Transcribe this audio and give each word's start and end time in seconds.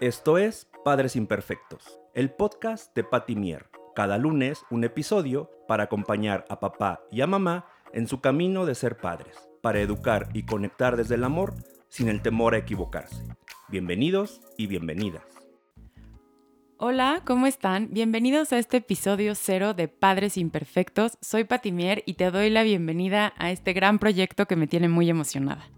Esto 0.00 0.38
es 0.38 0.66
Padres 0.84 1.14
Imperfectos, 1.14 2.00
el 2.14 2.32
podcast 2.32 2.92
de 2.96 3.04
Patty 3.04 3.36
Mier. 3.36 3.70
Cada 3.94 4.18
lunes 4.18 4.64
un 4.68 4.82
episodio 4.82 5.52
para 5.68 5.84
acompañar 5.84 6.44
a 6.48 6.58
papá 6.58 7.04
y 7.12 7.20
a 7.20 7.28
mamá 7.28 7.66
en 7.92 8.08
su 8.08 8.20
camino 8.20 8.66
de 8.66 8.74
ser 8.74 8.96
padres, 8.96 9.48
para 9.62 9.80
educar 9.80 10.30
y 10.32 10.46
conectar 10.46 10.96
desde 10.96 11.14
el 11.14 11.22
amor 11.22 11.54
sin 11.88 12.08
el 12.08 12.22
temor 12.22 12.54
a 12.54 12.58
equivocarse. 12.58 13.22
Bienvenidos 13.68 14.40
y 14.58 14.66
bienvenidas. 14.66 15.22
Hola, 16.76 17.22
¿cómo 17.24 17.46
están? 17.46 17.90
Bienvenidos 17.92 18.52
a 18.52 18.58
este 18.58 18.78
episodio 18.78 19.36
cero 19.36 19.74
de 19.74 19.86
Padres 19.86 20.36
Imperfectos. 20.36 21.18
Soy 21.20 21.44
Patimier 21.44 22.02
y 22.04 22.14
te 22.14 22.32
doy 22.32 22.50
la 22.50 22.64
bienvenida 22.64 23.32
a 23.38 23.52
este 23.52 23.72
gran 23.72 24.00
proyecto 24.00 24.46
que 24.46 24.56
me 24.56 24.66
tiene 24.66 24.88
muy 24.88 25.08
emocionada. 25.08 25.70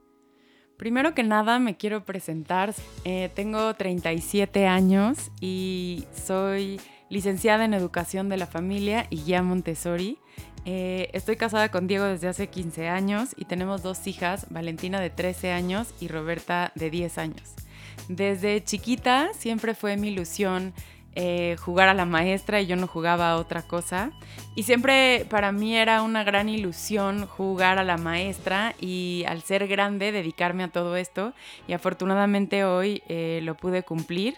Primero 0.77 1.15
que 1.15 1.23
nada 1.23 1.59
me 1.59 1.77
quiero 1.77 2.05
presentar. 2.05 2.75
Eh, 3.05 3.31
tengo 3.35 3.75
37 3.75 4.67
años 4.67 5.31
y 5.41 6.05
soy 6.13 6.81
licenciada 7.09 7.65
en 7.65 7.73
Educación 7.73 8.29
de 8.29 8.37
la 8.37 8.47
Familia 8.47 9.07
y 9.09 9.23
guía 9.23 9.43
Montessori. 9.43 10.19
Eh, 10.67 11.11
estoy 11.13 11.37
casada 11.37 11.71
con 11.71 11.87
Diego 11.87 12.05
desde 12.05 12.29
hace 12.29 12.49
15 12.49 12.89
años 12.89 13.31
y 13.37 13.45
tenemos 13.45 13.83
dos 13.83 14.07
hijas, 14.07 14.47
Valentina 14.51 15.01
de 15.01 15.11
13 15.11 15.53
años 15.53 15.95
y 16.01 16.09
Roberta 16.09 16.73
de 16.75 16.91
10 16.91 17.19
años. 17.19 17.55
Desde 18.09 18.63
chiquita 18.63 19.31
siempre 19.33 19.75
fue 19.75 19.97
mi 19.97 20.09
ilusión 20.09 20.75
eh, 21.19 21.57
jugar 21.59 21.89
a 21.89 21.95
la 21.95 22.05
maestra 22.05 22.61
y 22.61 22.67
yo 22.67 22.77
no 22.77 22.87
jugaba 22.87 23.31
a 23.31 23.37
otra 23.39 23.63
cosa. 23.63 24.11
Y 24.55 24.65
siempre 24.65 25.27
para 25.31 25.51
mí 25.51 25.75
era 25.75 26.03
una 26.03 26.25
gran 26.25 26.51
ilusión 26.51 27.27
jugar 27.27 27.79
a 27.79 27.85
la 27.85 27.97
maestra 27.97 28.75
y 28.79 29.25
al 29.27 29.41
ser 29.41 29.67
grande 29.67 30.13
dedicarme 30.13 30.63
a 30.63 30.69
todo 30.69 30.95
esto. 30.95 31.33
Y 31.67 31.73
afortunadamente 31.73 32.67
hoy 32.67 33.03
eh, 33.09 33.41
lo 33.45 33.57
pude 33.57 33.83
cumplir. 33.83 34.35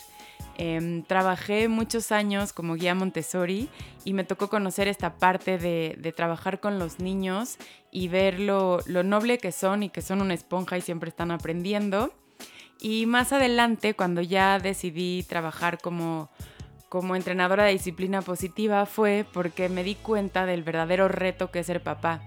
Em, 0.56 1.02
trabajé 1.02 1.66
muchos 1.66 2.12
años 2.12 2.52
como 2.52 2.76
guía 2.76 2.94
Montessori 2.94 3.68
y 4.04 4.12
me 4.12 4.22
tocó 4.22 4.48
conocer 4.48 4.86
esta 4.86 5.16
parte 5.16 5.58
de, 5.58 6.12
trabajar 6.16 6.60
con 6.60 6.78
los 6.78 7.00
niños 7.00 7.58
y 7.90 8.06
ver 8.06 8.38
lo, 8.38 8.78
lo 8.86 9.02
noble 9.02 9.38
que 9.38 9.50
son 9.50 9.82
y 9.82 9.90
que 9.90 10.00
son 10.00 10.20
una 10.20 10.34
esponja 10.34 10.78
y 10.78 10.80
siempre 10.80 11.08
están 11.08 11.32
aprendiendo. 11.32 12.14
Y 12.80 13.06
más 13.06 13.32
adelante, 13.32 13.94
cuando 13.94 14.20
ya 14.20 14.60
decidí 14.60 15.24
trabajar 15.24 15.78
como 15.80 16.30
como 16.88 17.16
entrenadora 17.16 17.64
de 17.64 17.72
disciplina 17.72 18.22
positiva 18.22 18.86
fue 18.86 19.26
porque 19.32 19.68
me 19.68 19.84
di 19.84 19.94
cuenta 19.94 20.46
del 20.46 20.62
verdadero 20.62 21.08
reto 21.08 21.50
que 21.50 21.60
es 21.60 21.66
ser 21.66 21.82
papá. 21.82 22.22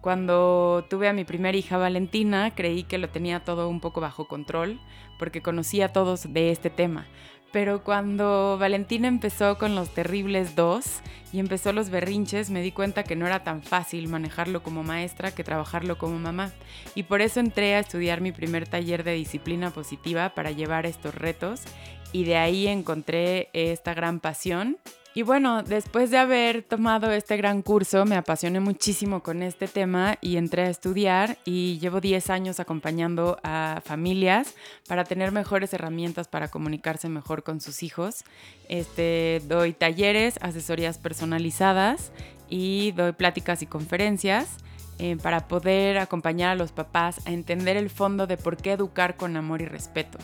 Cuando 0.00 0.84
tuve 0.90 1.08
a 1.08 1.14
mi 1.14 1.24
primera 1.24 1.56
hija 1.56 1.78
Valentina, 1.78 2.54
creí 2.54 2.84
que 2.84 2.98
lo 2.98 3.08
tenía 3.08 3.40
todo 3.40 3.68
un 3.68 3.80
poco 3.80 4.00
bajo 4.02 4.28
control, 4.28 4.78
porque 5.18 5.40
conocía 5.40 5.86
a 5.86 5.92
todos 5.92 6.32
de 6.32 6.50
este 6.50 6.68
tema. 6.68 7.06
Pero 7.54 7.84
cuando 7.84 8.58
Valentina 8.58 9.06
empezó 9.06 9.58
con 9.58 9.76
los 9.76 9.94
terribles 9.94 10.56
dos 10.56 10.86
y 11.32 11.38
empezó 11.38 11.72
los 11.72 11.88
berrinches, 11.88 12.50
me 12.50 12.60
di 12.62 12.72
cuenta 12.72 13.04
que 13.04 13.14
no 13.14 13.28
era 13.28 13.44
tan 13.44 13.62
fácil 13.62 14.08
manejarlo 14.08 14.64
como 14.64 14.82
maestra 14.82 15.32
que 15.32 15.44
trabajarlo 15.44 15.96
como 15.96 16.18
mamá. 16.18 16.50
Y 16.96 17.04
por 17.04 17.22
eso 17.22 17.38
entré 17.38 17.76
a 17.76 17.78
estudiar 17.78 18.20
mi 18.20 18.32
primer 18.32 18.66
taller 18.66 19.04
de 19.04 19.12
disciplina 19.12 19.70
positiva 19.70 20.30
para 20.30 20.50
llevar 20.50 20.84
estos 20.84 21.14
retos 21.14 21.62
y 22.10 22.24
de 22.24 22.38
ahí 22.38 22.66
encontré 22.66 23.50
esta 23.52 23.94
gran 23.94 24.18
pasión. 24.18 24.76
Y 25.16 25.22
bueno, 25.22 25.62
después 25.62 26.10
de 26.10 26.18
haber 26.18 26.62
tomado 26.62 27.12
este 27.12 27.36
gran 27.36 27.62
curso, 27.62 28.04
me 28.04 28.16
apasioné 28.16 28.58
muchísimo 28.58 29.22
con 29.22 29.44
este 29.44 29.68
tema 29.68 30.18
y 30.20 30.38
entré 30.38 30.62
a 30.62 30.70
estudiar 30.70 31.38
y 31.44 31.78
llevo 31.78 32.00
10 32.00 32.30
años 32.30 32.58
acompañando 32.58 33.38
a 33.44 33.80
familias 33.84 34.56
para 34.88 35.04
tener 35.04 35.30
mejores 35.30 35.72
herramientas 35.72 36.26
para 36.26 36.48
comunicarse 36.48 37.08
mejor 37.08 37.44
con 37.44 37.60
sus 37.60 37.84
hijos. 37.84 38.24
Este, 38.68 39.40
doy 39.46 39.72
talleres, 39.72 40.36
asesorías 40.42 40.98
personalizadas 40.98 42.10
y 42.50 42.90
doy 42.90 43.12
pláticas 43.12 43.62
y 43.62 43.66
conferencias. 43.66 44.56
Eh, 45.00 45.16
para 45.20 45.48
poder 45.48 45.98
acompañar 45.98 46.50
a 46.50 46.54
los 46.54 46.70
papás 46.70 47.20
a 47.26 47.32
entender 47.32 47.76
el 47.76 47.90
fondo 47.90 48.28
de 48.28 48.36
por 48.36 48.56
qué 48.56 48.72
educar 48.72 49.16
con 49.16 49.36
amor 49.36 49.60
y 49.60 49.66
respeto. 49.66 50.18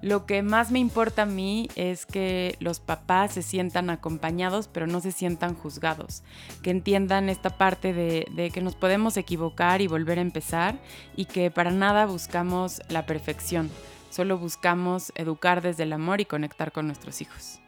Lo 0.00 0.24
que 0.24 0.42
más 0.42 0.70
me 0.70 0.78
importa 0.78 1.22
a 1.22 1.26
mí 1.26 1.68
es 1.76 2.06
que 2.06 2.56
los 2.58 2.80
papás 2.80 3.32
se 3.32 3.42
sientan 3.42 3.90
acompañados 3.90 4.68
pero 4.68 4.86
no 4.86 5.00
se 5.00 5.12
sientan 5.12 5.54
juzgados, 5.54 6.22
que 6.62 6.70
entiendan 6.70 7.28
esta 7.28 7.50
parte 7.50 7.92
de, 7.92 8.26
de 8.34 8.50
que 8.50 8.62
nos 8.62 8.76
podemos 8.76 9.18
equivocar 9.18 9.82
y 9.82 9.88
volver 9.88 10.18
a 10.18 10.22
empezar 10.22 10.78
y 11.14 11.26
que 11.26 11.50
para 11.50 11.70
nada 11.70 12.06
buscamos 12.06 12.80
la 12.88 13.04
perfección, 13.04 13.70
solo 14.08 14.38
buscamos 14.38 15.12
educar 15.16 15.60
desde 15.60 15.82
el 15.82 15.92
amor 15.92 16.22
y 16.22 16.24
conectar 16.24 16.72
con 16.72 16.86
nuestros 16.86 17.20
hijos. 17.20 17.60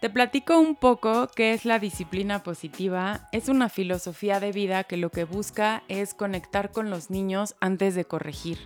Te 0.00 0.10
platico 0.10 0.60
un 0.60 0.76
poco 0.76 1.26
qué 1.34 1.52
es 1.54 1.64
la 1.64 1.80
disciplina 1.80 2.44
positiva. 2.44 3.28
Es 3.32 3.48
una 3.48 3.68
filosofía 3.68 4.38
de 4.38 4.52
vida 4.52 4.84
que 4.84 4.96
lo 4.96 5.10
que 5.10 5.24
busca 5.24 5.82
es 5.88 6.14
conectar 6.14 6.70
con 6.70 6.88
los 6.88 7.10
niños 7.10 7.56
antes 7.58 7.96
de 7.96 8.04
corregir, 8.04 8.58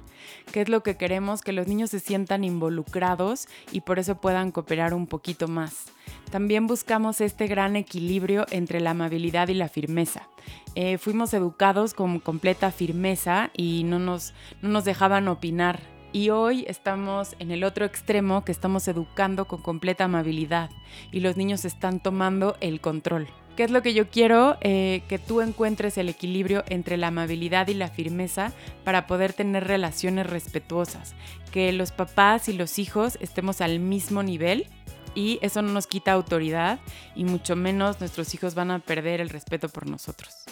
que 0.53 0.61
es 0.61 0.69
lo 0.69 0.83
que 0.83 0.99
queremos, 0.99 1.41
que 1.41 1.53
los 1.53 1.67
niños 1.67 1.89
se 1.89 2.01
sientan 2.01 2.45
involucrados 2.45 3.49
y 3.71 3.81
por 3.81 3.99
eso 3.99 4.21
puedan 4.21 4.51
cooperar 4.51 4.93
un 4.93 5.07
poquito 5.07 5.49
más. 5.49 5.87
También 6.31 6.67
buscamos 6.67 7.23
este 7.23 7.47
gran 7.47 7.77
equilibrio 7.77 8.45
entre 8.51 8.81
la 8.81 8.91
amabilidad 8.91 9.49
y 9.49 9.55
la 9.55 9.71
firmeza. 9.71 10.29
Eh, 10.75 10.99
fuimos 10.99 11.33
educados 11.33 11.95
con 11.95 12.21
completa 12.21 12.71
firmeza 12.71 13.51
y 13.57 13.85
no 13.85 13.99
nos, 13.99 14.35
no 14.61 14.69
nos 14.69 14.85
dejaban 14.85 15.29
opinar 15.29 15.81
y 16.13 16.31
hoy 16.31 16.65
estamos 16.69 17.35
en 17.39 17.51
el 17.51 17.65
otro 17.65 17.85
extremo 17.85 18.45
que 18.45 18.53
estamos 18.53 18.87
educando 18.89 19.47
con 19.47 19.63
completa 19.63 20.05
amabilidad 20.05 20.71
y 21.11 21.21
los 21.21 21.37
niños 21.37 21.65
están 21.65 22.01
tomando 22.01 22.57
el 22.61 22.81
control. 22.81 23.29
¿Qué 23.57 23.65
es 23.65 23.71
lo 23.71 23.83
que 23.83 23.93
yo 23.93 24.09
quiero? 24.09 24.57
Eh, 24.63 25.03
que 25.09 25.19
tú 25.19 25.43
encuentres 25.43 25.99
el 25.99 26.09
equilibrio 26.09 26.65
entre 26.69 26.97
la 26.97 27.09
amabilidad 27.09 27.69
y 27.69 27.75
la 27.75 27.89
firmeza 27.89 28.53
para 28.85 29.07
poder 29.07 29.35
tener 29.35 29.67
relaciones 29.67 30.27
respetuosas. 30.27 31.15
Que 31.51 31.73
los 31.73 31.93
papás 31.93 32.49
y 32.49 32.55
los 32.55 32.79
hijos 32.79 33.19
estemos 33.21 33.61
al 33.61 33.79
mismo 33.79 34.23
nivel 34.23 34.69
y 35.15 35.39
eso 35.43 35.61
no 35.61 35.73
nos 35.73 35.87
quita 35.87 36.13
autoridad 36.13 36.81
y 37.15 37.25
mucho 37.25 37.55
menos 37.55 38.01
nuestros 38.01 38.33
hijos 38.35 38.55
van 38.55 38.71
a 38.71 38.79
perder 38.79 39.21
el 39.21 39.29
respeto 39.29 39.69
por 39.69 39.87
nosotros. 39.87 40.47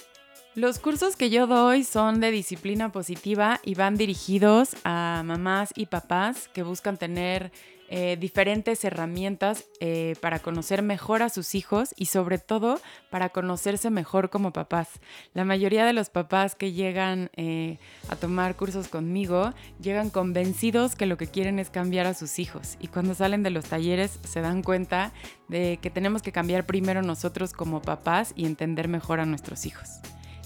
Los 0.57 0.81
cursos 0.81 1.15
que 1.15 1.31
yo 1.31 1.47
doy 1.47 1.85
son 1.85 2.19
de 2.19 2.33
disciplina 2.33 2.91
positiva 2.91 3.61
y 3.63 3.77
van 3.77 3.95
dirigidos 3.95 4.75
a 4.83 5.23
mamás 5.25 5.73
y 5.77 5.87
papás 5.87 6.49
que 6.49 6.65
buscan 6.65 6.97
tener 6.97 7.53
eh, 7.89 8.17
diferentes 8.19 8.85
herramientas 8.85 9.65
eh, 9.79 10.17
para 10.21 10.41
conocer 10.41 10.83
mejor 10.83 11.23
a 11.23 11.29
sus 11.29 11.55
hijos 11.55 11.95
y 11.97 12.07
sobre 12.07 12.39
todo 12.39 12.81
para 13.11 13.29
conocerse 13.29 13.91
mejor 13.91 14.29
como 14.29 14.53
papás. 14.53 14.89
La 15.35 15.45
mayoría 15.45 15.85
de 15.85 15.93
los 15.93 16.11
papás 16.11 16.57
que 16.57 16.73
llegan 16.73 17.31
eh, 17.37 17.79
a 18.09 18.17
tomar 18.17 18.57
cursos 18.57 18.89
conmigo 18.89 19.55
llegan 19.81 20.11
convencidos 20.11 20.97
que 20.97 21.07
lo 21.07 21.17
que 21.17 21.29
quieren 21.29 21.61
es 21.61 21.71
cambiar 21.71 22.07
a 22.07 22.15
sus 22.15 22.41
hijos 22.41 22.77
y 22.81 22.89
cuando 22.89 23.15
salen 23.15 23.45
de 23.45 23.51
los 23.51 23.67
talleres 23.67 24.19
se 24.25 24.41
dan 24.41 24.65
cuenta 24.65 25.13
de 25.47 25.79
que 25.81 25.91
tenemos 25.91 26.23
que 26.23 26.33
cambiar 26.33 26.67
primero 26.67 27.03
nosotros 27.03 27.53
como 27.53 27.83
papás 27.83 28.33
y 28.35 28.47
entender 28.47 28.89
mejor 28.89 29.21
a 29.21 29.27
nuestros 29.27 29.65
hijos. 29.65 30.01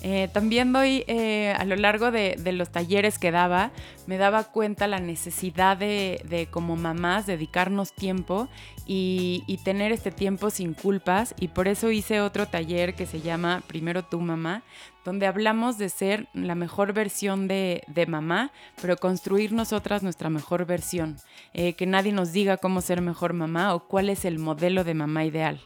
Eh, 0.07 0.29
también 0.31 0.75
doy, 0.75 1.03
eh, 1.07 1.55
a 1.57 1.65
lo 1.65 1.77
largo 1.77 2.11
de, 2.11 2.37
los 2.53 2.69
talleres 2.69 3.19
que 3.19 3.31
daba, 3.31 3.71
me 4.07 4.19
daba 4.19 4.45
cuenta 4.45 4.87
la 4.87 5.01
necesidad 5.01 5.79
de, 5.79 6.47
como 6.51 6.77
mamás 6.77 7.25
dedicarnos 7.25 7.95
tiempo 7.95 8.49
y, 8.85 9.59
tener 9.65 9.93
este 9.93 10.11
tiempo 10.11 10.51
sin 10.51 10.75
culpas 10.75 11.35
y 11.41 11.49
por 11.49 11.69
eso 11.69 11.91
hice 11.91 12.21
otro 12.21 12.47
taller 12.47 12.95
que 12.95 13.07
se 13.07 13.23
llama 13.23 13.63
Primero 13.67 14.05
tu 14.05 14.21
mamá, 14.21 14.63
donde 15.05 15.27
hablamos 15.27 15.79
de 15.79 15.89
ser 15.89 16.29
la 16.33 16.55
mejor 16.55 16.93
versión 16.93 17.49
de, 17.49 17.83
mamá, 18.09 18.53
pero 18.81 18.97
construir 18.97 19.53
nosotras 19.53 20.03
nuestra 20.03 20.31
mejor 20.31 20.67
versión, 20.67 21.17
eh, 21.53 21.75
que 21.75 21.87
nadie 21.87 22.13
nos 22.13 22.33
diga 22.33 22.57
cómo 22.57 22.81
ser 22.81 23.01
mejor 23.01 23.33
mamá 23.33 23.75
o 23.75 23.87
cuál 23.87 24.11
es 24.11 24.25
el 24.25 24.39
modelo 24.39 24.85
de 24.85 24.95
mamá 24.95 25.25
ideal. 25.25 25.61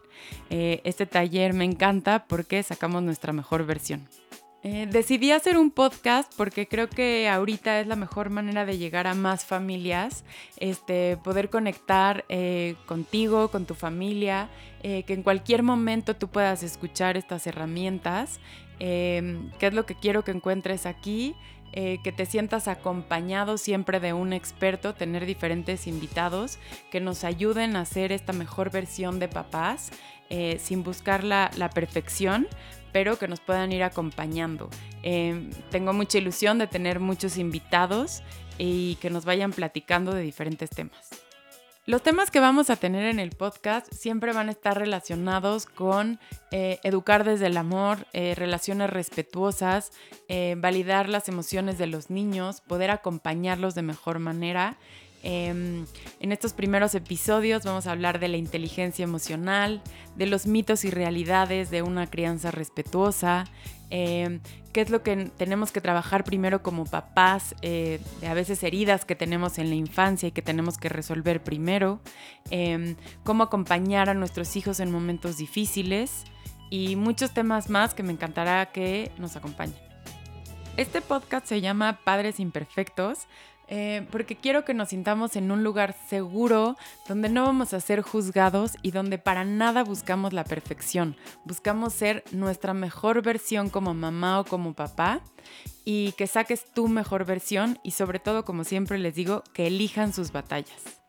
este 0.50 1.06
taller 1.06 1.52
me 1.55 1.64
encanta 1.64 2.25
porque 2.26 2.62
sacamos 2.62 3.02
nuestra 3.02 3.32
mejor 3.32 3.64
versión. 3.64 4.08
Eh, 4.64 4.88
decidí 4.90 5.31
hacer 5.31 5.56
un 5.56 5.70
podcast 5.70 6.32
porque 6.37 6.67
creo 6.67 6.88
que 6.91 7.29
ahorita 7.29 7.79
es 7.79 7.87
la 7.87 7.94
mejor 7.94 8.29
manera 8.29 8.67
de 8.67 8.76
llegar 8.76 9.06
a 9.06 9.14
más 9.14 9.44
familias, 9.44 10.25
este, 10.56 11.17
poder 11.23 11.49
conectar 11.49 12.25
eh, 12.29 12.75
contigo, 12.87 13.52
con 13.52 13.67
tu 13.67 13.75
familia, 13.75 14.49
eh, 14.82 15.05
que 15.05 15.14
en 15.14 15.23
cualquier 15.23 15.62
momento 15.62 16.17
tú 16.17 16.26
puedas 16.26 16.64
escuchar 16.64 17.17
estas 17.17 17.46
herramientas, 17.46 18.41
em, 18.79 19.51
qué 19.59 19.69
es 19.69 19.75
lo 19.75 19.87
que 19.87 19.95
quiero 19.95 20.25
que 20.25 20.33
encuentres 20.33 20.87
aquí. 20.87 21.35
que 21.71 22.13
te 22.17 22.27
sientas 22.27 22.67
acompañado 22.67 23.57
siempre 23.57 24.01
de 24.01 24.13
un 24.13 24.33
experto, 24.33 24.95
tener 24.95 25.27
diferentes 25.27 25.87
invitados 25.87 26.59
que 26.91 26.99
nos 26.99 27.23
ayuden 27.23 27.77
a 27.77 27.83
hacer 27.83 28.11
esta 28.11 28.33
mejor 28.33 28.73
versión 28.73 29.21
de 29.21 29.29
papás 29.29 29.93
sin 30.59 30.83
buscar 30.83 31.23
la, 31.23 31.53
la 31.57 31.71
perfección, 31.71 32.49
pero 32.93 33.19
que 33.19 33.29
nos 33.29 33.41
puedan 33.41 33.71
ir 33.71 33.83
acompañando. 33.83 34.71
Em, 35.03 35.51
tengo 35.71 35.93
mucha 35.93 36.19
ilusión 36.19 36.59
de 36.59 36.67
tener 36.67 37.01
muchos 37.01 37.39
invitados 37.39 38.23
y 38.59 38.97
que 38.97 39.11
nos 39.11 39.25
vayan 39.25 39.53
platicando 39.53 40.13
de 40.13 40.23
diferentes 40.23 40.71
temas. 40.71 41.28
Los 41.88 42.02
temas 42.02 42.31
que 42.31 42.38
vamos 42.38 42.69
a 42.69 42.76
tener 42.76 43.06
en 43.06 43.19
el 43.19 43.31
podcast 43.31 43.90
siempre 43.90 44.35
van 44.35 44.49
a 44.49 44.50
estar 44.50 44.76
relacionados 44.76 45.64
con 45.64 46.20
eh, 46.50 46.81
educar 46.82 47.25
desde 47.25 47.46
el 47.46 47.56
amor, 47.56 48.06
eh, 48.12 48.35
relaciones 48.37 48.90
respetuosas, 48.90 49.93
eh, 50.29 50.55
validar 50.58 51.08
las 51.08 51.31
emociones 51.31 51.79
de 51.79 51.87
los 51.87 52.11
niños, 52.11 52.61
poder 52.61 52.90
acompañarlos 52.90 53.75
de 53.75 53.81
mejor 53.81 54.19
manera. 54.19 54.76
Em, 55.23 55.85
en 56.20 56.32
estos 56.32 56.53
primeros 56.53 56.94
episodios 56.94 57.65
vamos 57.65 57.87
a 57.87 57.93
hablar 57.93 58.20
de 58.20 58.29
la 58.29 58.37
inteligencia 58.37 59.03
emocional, 59.03 59.82
de 60.17 60.26
los 60.26 60.47
mitos 60.47 60.85
y 60.85 60.91
realidades 60.91 61.70
de 61.70 61.82
una 61.82 62.09
crianza 62.09 62.50
respetuosa, 62.50 63.47
Em, 63.91 64.41
qué 64.73 64.82
es 64.82 64.91
lo 64.91 65.03
que 65.03 65.31
tenemos 65.37 65.73
que 65.73 65.81
trabajar 65.81 66.25
primero 66.25 66.62
como 66.62 66.85
papás, 66.85 67.55
eh, 67.62 68.00
de 68.20 68.29
a 68.29 68.35
veces 68.35 68.62
heridas 68.62 69.05
que 69.05 69.15
tenemos 69.15 69.59
en 69.59 69.70
la 69.70 69.76
infancia 69.76 70.29
y 70.29 70.32
que 70.32 70.43
tenemos 70.43 70.76
que 70.76 70.91
resolver 70.91 71.43
primero, 71.43 72.00
em, 72.50 72.97
cómo 73.25 73.44
acompañar 73.44 74.11
a 74.11 74.15
nuestros 74.15 74.56
hijos 74.56 74.81
en 74.81 74.91
momentos 74.91 75.38
difíciles 75.38 76.25
y 76.70 76.97
muchos 76.97 77.32
temas 77.32 77.70
más 77.70 77.94
que 77.94 78.03
me 78.03 78.12
encantará 78.12 78.67
que 78.73 79.11
nos 79.17 79.37
acompañen. 79.37 79.76
Este 80.76 81.00
podcast 81.00 81.47
se 81.47 81.61
llama 81.61 82.00
Padres 82.05 82.38
Imperfectos 82.38 83.26
eh, 83.69 84.06
porque 84.11 84.37
quiero 84.37 84.65
que 84.65 84.73
nos 84.73 84.88
sintamos 84.88 85.37
en 85.37 85.50
un 85.50 85.62
lugar 85.62 85.94
seguro 86.09 86.76
donde 87.06 87.29
no 87.29 87.44
vamos 87.44 87.75
a 87.75 87.81
ser 87.81 88.00
juzgados 88.00 88.73
y 88.82 88.93
donde 88.93 89.19
para 89.19 89.44
nada 89.44 89.85
buscamos 89.85 90.32
la 90.32 90.44
perfección. 90.44 91.17
Buscamos 91.44 91.93
ser 91.93 92.25
nuestra 92.32 92.73
mejor 92.73 93.23
versión 93.23 93.69
como 93.69 93.93
mamá 93.93 94.41
o 94.41 94.44
como 94.44 94.73
papá 94.73 95.20
y 95.85 96.12
que 96.12 96.26
saques 96.26 96.65
tu 96.73 96.88
mejor 96.88 97.26
versión 97.26 97.79
y 97.82 97.91
sobre 97.91 98.20
todo, 98.20 98.44
como 98.44 98.65
siempre 98.65 98.99
les 98.99 99.15
digo, 99.15 99.44
que 99.53 99.67
elijan 99.67 100.15
sus 100.15 100.32
batallas. 100.32 101.00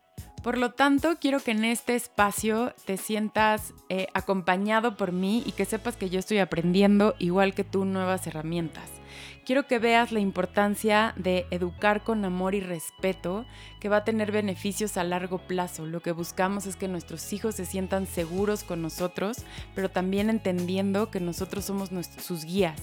Por 0.42 0.56
lo 0.56 0.72
tanto, 0.72 1.16
quiero 1.20 1.40
que 1.40 1.50
en 1.50 1.64
este 1.64 1.94
espacio 1.94 2.74
te 2.86 2.96
sientas 2.96 3.74
eh, 3.90 4.06
acompañado 4.14 4.96
por 4.96 5.12
mí 5.12 5.42
y 5.46 5.52
que 5.52 5.66
sepas 5.66 5.96
que 5.96 6.08
yo 6.08 6.18
estoy 6.18 6.38
aprendiendo 6.38 7.14
igual 7.18 7.54
que 7.54 7.64
tú 7.64 7.84
nuevas 7.84 8.26
herramientas 8.26 9.00
quiero 9.50 9.66
que 9.66 9.80
veas 9.80 10.12
la 10.12 10.20
importancia 10.20 11.12
de 11.16 11.44
educar 11.50 12.04
con 12.04 12.24
amor 12.24 12.54
y 12.54 12.60
respeto, 12.60 13.44
que 13.80 13.88
va 13.88 13.96
a 13.96 14.04
tener 14.04 14.30
beneficios 14.30 14.96
a 14.96 15.02
largo 15.02 15.38
plazo. 15.38 15.86
Lo 15.86 15.98
que 15.98 16.12
buscamos 16.12 16.66
es 16.66 16.76
que 16.76 16.86
nuestros 16.86 17.32
hijos 17.32 17.56
se 17.56 17.66
sientan 17.66 18.06
seguros 18.06 18.62
con 18.62 18.80
nosotros, 18.80 19.38
pero 19.74 19.90
también 19.90 20.30
entendiendo 20.30 21.10
que 21.10 21.18
nosotros 21.18 21.64
somos 21.64 21.90
sus 22.22 22.44
guías. 22.44 22.80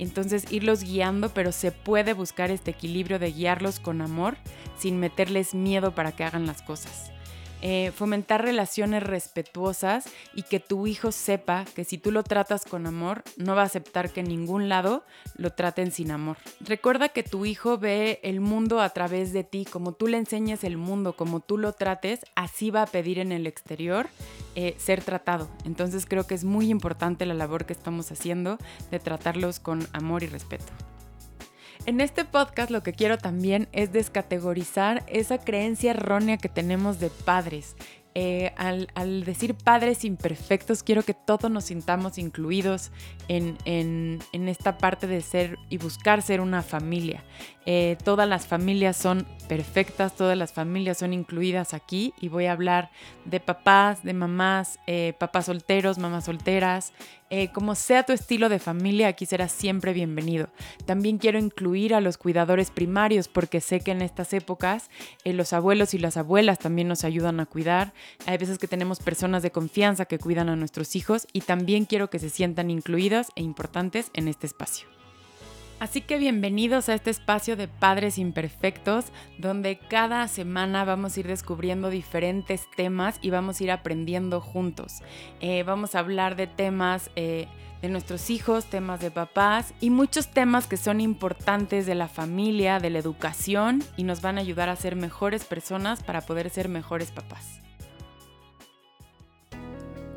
Entonces, 0.00 0.50
irlos 0.50 0.82
guiando, 0.82 1.28
pero 1.28 1.52
se 1.52 1.70
puede 1.70 2.14
buscar 2.14 2.50
este 2.50 2.72
equilibrio 2.72 3.20
de 3.20 3.30
guiarlos 3.30 3.78
con 3.78 4.00
amor 4.00 4.36
sin 4.76 4.98
meterles 4.98 5.54
miedo 5.54 5.94
para 5.94 6.10
que 6.10 6.24
hagan 6.24 6.48
las 6.48 6.62
cosas. 6.62 7.12
Eh, 7.60 7.90
fomentar 7.94 8.44
relaciones 8.44 9.02
respetuosas 9.02 10.04
y 10.32 10.44
que 10.44 10.60
tu 10.60 10.86
hijo 10.86 11.10
sepa 11.10 11.64
que 11.74 11.84
si 11.84 11.98
tú 11.98 12.12
lo 12.12 12.22
tratas 12.22 12.64
con 12.64 12.86
amor, 12.86 13.24
no 13.36 13.56
va 13.56 13.62
a 13.62 13.66
aceptar 13.66 14.10
que 14.10 14.20
en 14.20 14.28
ningún 14.28 14.68
lado 14.68 15.04
lo 15.36 15.50
traten 15.50 15.90
sin 15.90 16.12
amor. 16.12 16.36
Recuerda 16.60 17.08
que 17.08 17.24
tu 17.24 17.46
hijo 17.46 17.76
ve 17.76 18.20
el 18.22 18.40
mundo 18.40 18.80
a 18.80 18.90
través 18.90 19.32
de 19.32 19.42
ti, 19.42 19.64
como 19.64 19.92
tú 19.92 20.06
le 20.06 20.18
enseñes 20.18 20.62
el 20.62 20.76
mundo, 20.76 21.14
como 21.14 21.40
tú 21.40 21.58
lo 21.58 21.72
trates, 21.72 22.20
así 22.36 22.70
va 22.70 22.82
a 22.82 22.86
pedir 22.86 23.18
en 23.18 23.32
el 23.32 23.46
exterior 23.46 24.08
eh, 24.54 24.76
ser 24.78 25.02
tratado. 25.02 25.48
Entonces 25.64 26.06
creo 26.06 26.26
que 26.26 26.34
es 26.34 26.44
muy 26.44 26.70
importante 26.70 27.26
la 27.26 27.34
labor 27.34 27.66
que 27.66 27.72
estamos 27.72 28.12
haciendo 28.12 28.58
de 28.90 29.00
tratarlos 29.00 29.58
con 29.58 29.86
amor 29.92 30.22
y 30.22 30.26
respeto. 30.26 30.72
En 31.88 32.02
este 32.02 32.26
podcast 32.26 32.70
lo 32.70 32.82
que 32.82 32.92
quiero 32.92 33.16
también 33.16 33.66
es 33.72 33.92
descategorizar 33.94 35.02
esa 35.06 35.38
creencia 35.38 35.92
errónea 35.92 36.36
que 36.36 36.50
tenemos 36.50 37.00
de 37.00 37.08
padres. 37.08 37.76
Eh, 38.14 38.52
al, 38.56 39.24
decir 39.24 39.54
padres 39.54 40.04
imperfectos, 40.04 40.82
quiero 40.82 41.02
que 41.02 41.14
todos 41.14 41.50
nos 41.50 41.66
sintamos 41.66 42.18
incluidos 42.18 42.90
en, 43.28 44.18
esta 44.32 44.76
parte 44.76 45.06
de 45.06 45.22
ser 45.22 45.56
y 45.70 45.78
buscar 45.78 46.20
ser 46.20 46.42
una 46.42 46.62
familia. 46.62 47.24
Eh, 47.64 47.96
todas 48.04 48.28
las 48.28 48.46
familias 48.46 48.98
son 48.98 49.26
perfectas, 49.48 50.14
todas 50.14 50.36
las 50.36 50.52
familias 50.52 50.98
son 50.98 51.14
incluidas 51.14 51.72
aquí 51.72 52.12
y 52.20 52.28
voy 52.28 52.46
a 52.46 52.52
hablar 52.52 52.90
de 53.24 53.40
papás, 53.40 54.02
de 54.02 54.12
mamás, 54.12 54.78
eh, 54.86 55.14
papás 55.18 55.46
solteros, 55.46 55.96
mamás 55.96 56.24
solteras, 56.24 56.92
eh, 57.30 57.50
como 57.52 57.74
sea 57.74 58.04
tu 58.04 58.12
estilo 58.12 58.48
de 58.48 58.58
familia, 58.58 59.08
aquí 59.08 59.26
serás 59.26 59.52
siempre 59.52 59.92
bienvenido. 59.92 60.48
También 60.86 61.18
quiero 61.18 61.38
incluir 61.38 61.94
a 61.94 62.00
los 62.00 62.18
cuidadores 62.18 62.70
primarios 62.70 63.28
porque 63.28 63.60
sé 63.60 63.80
que 63.80 63.90
en 63.90 64.02
estas 64.02 64.32
épocas 64.32 64.90
eh, 65.24 65.32
los 65.32 65.52
abuelos 65.52 65.94
y 65.94 65.98
las 65.98 66.16
abuelas 66.16 66.58
también 66.58 66.88
nos 66.88 67.04
ayudan 67.04 67.40
a 67.40 67.46
cuidar. 67.46 67.92
Hay 68.26 68.38
veces 68.38 68.58
que 68.58 68.68
tenemos 68.68 69.00
personas 69.00 69.42
de 69.42 69.50
confianza 69.50 70.06
que 70.06 70.18
cuidan 70.18 70.48
a 70.48 70.56
nuestros 70.56 70.96
hijos 70.96 71.26
y 71.32 71.42
también 71.42 71.84
quiero 71.84 72.10
que 72.10 72.18
se 72.18 72.30
sientan 72.30 72.70
incluidas 72.70 73.28
e 73.36 73.42
importantes 73.42 74.10
en 74.14 74.28
este 74.28 74.46
espacio. 74.46 74.97
Así 75.80 76.00
que 76.00 76.18
bienvenidos 76.18 76.88
a 76.88 76.94
este 76.94 77.10
espacio 77.10 77.54
de 77.56 77.68
Padres 77.68 78.18
Imperfectos, 78.18 79.06
donde 79.38 79.78
cada 79.78 80.26
semana 80.26 80.84
vamos 80.84 81.16
a 81.16 81.20
ir 81.20 81.28
descubriendo 81.28 81.88
diferentes 81.88 82.68
temas 82.76 83.20
y 83.22 83.30
vamos 83.30 83.60
a 83.60 83.64
ir 83.64 83.70
aprendiendo 83.70 84.40
juntos. 84.40 85.02
Eh, 85.40 85.62
vamos 85.62 85.94
a 85.94 86.00
hablar 86.00 86.34
de 86.34 86.48
temas 86.48 87.12
eh, 87.14 87.46
de 87.80 87.88
nuestros 87.90 88.28
hijos, 88.28 88.64
temas 88.64 88.98
de 88.98 89.12
papás 89.12 89.72
y 89.80 89.90
muchos 89.90 90.26
temas 90.26 90.66
que 90.66 90.76
son 90.76 91.00
importantes 91.00 91.86
de 91.86 91.94
la 91.94 92.08
familia, 92.08 92.80
de 92.80 92.90
la 92.90 92.98
educación 92.98 93.84
y 93.96 94.02
nos 94.02 94.20
van 94.20 94.38
a 94.38 94.40
ayudar 94.40 94.68
a 94.68 94.74
ser 94.74 94.96
mejores 94.96 95.44
personas 95.44 96.02
para 96.02 96.22
poder 96.22 96.50
ser 96.50 96.68
mejores 96.68 97.12
papás. 97.12 97.60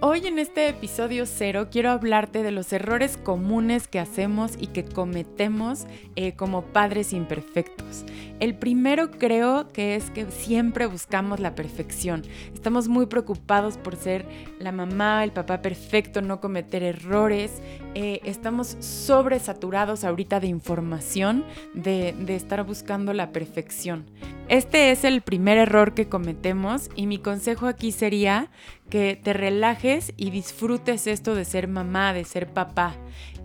Hoy 0.03 0.25
en 0.25 0.39
este 0.39 0.67
episodio 0.67 1.27
cero 1.27 1.67
quiero 1.71 1.91
hablarte 1.91 2.41
de 2.41 2.49
los 2.49 2.73
errores 2.73 3.17
comunes 3.17 3.87
que 3.87 3.99
hacemos 3.99 4.53
y 4.59 4.65
que 4.65 4.83
cometemos 4.83 5.85
eh, 6.15 6.33
como 6.33 6.63
padres 6.63 7.13
imperfectos. 7.13 8.03
El 8.39 8.55
primero 8.55 9.11
creo 9.11 9.67
que 9.67 9.95
es 9.95 10.09
que 10.09 10.25
siempre 10.31 10.87
buscamos 10.87 11.39
la 11.39 11.53
perfección. 11.53 12.23
Estamos 12.51 12.87
muy 12.87 13.05
preocupados 13.05 13.77
por 13.77 13.95
ser 13.95 14.25
la 14.57 14.71
mamá, 14.71 15.23
el 15.23 15.33
papá 15.33 15.61
perfecto, 15.61 16.23
no 16.23 16.41
cometer 16.41 16.81
errores. 16.81 17.61
Eh, 17.93 18.21
estamos 18.23 18.77
sobresaturados 18.79 20.03
ahorita 20.03 20.39
de 20.39 20.47
información, 20.47 21.45
de, 21.75 22.15
de 22.17 22.35
estar 22.35 22.65
buscando 22.65 23.13
la 23.13 23.31
perfección. 23.31 24.07
Este 24.47 24.91
es 24.91 25.05
el 25.05 25.21
primer 25.21 25.57
error 25.57 25.93
que 25.93 26.09
cometemos 26.09 26.89
y 26.95 27.07
mi 27.07 27.19
consejo 27.19 27.67
aquí 27.67 27.93
sería 27.93 28.49
que 28.91 29.19
te 29.21 29.33
relajes 29.33 30.13
y 30.17 30.29
disfrutes 30.29 31.07
esto 31.07 31.33
de 31.33 31.45
ser 31.45 31.67
mamá, 31.67 32.13
de 32.13 32.25
ser 32.25 32.53
papá. 32.53 32.93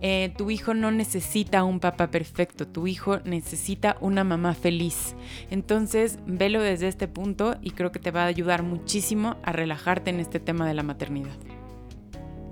Eh, 0.01 0.31
tu 0.37 0.51
hijo 0.51 0.75
no 0.75 0.91
necesita 0.91 1.63
un 1.63 1.79
papá 1.79 2.11
perfecto, 2.11 2.67
tu 2.67 2.85
hijo 2.85 3.19
necesita 3.23 3.97
una 4.01 4.23
mamá 4.23 4.53
feliz. 4.53 5.15
Entonces, 5.49 6.19
velo 6.27 6.61
desde 6.61 6.89
este 6.89 7.07
punto 7.07 7.55
y 7.61 7.71
creo 7.71 7.91
que 7.91 7.99
te 7.99 8.11
va 8.11 8.23
a 8.23 8.27
ayudar 8.27 8.61
muchísimo 8.61 9.37
a 9.41 9.53
relajarte 9.53 10.11
en 10.11 10.19
este 10.19 10.39
tema 10.39 10.67
de 10.67 10.75
la 10.75 10.83
maternidad. 10.83 11.56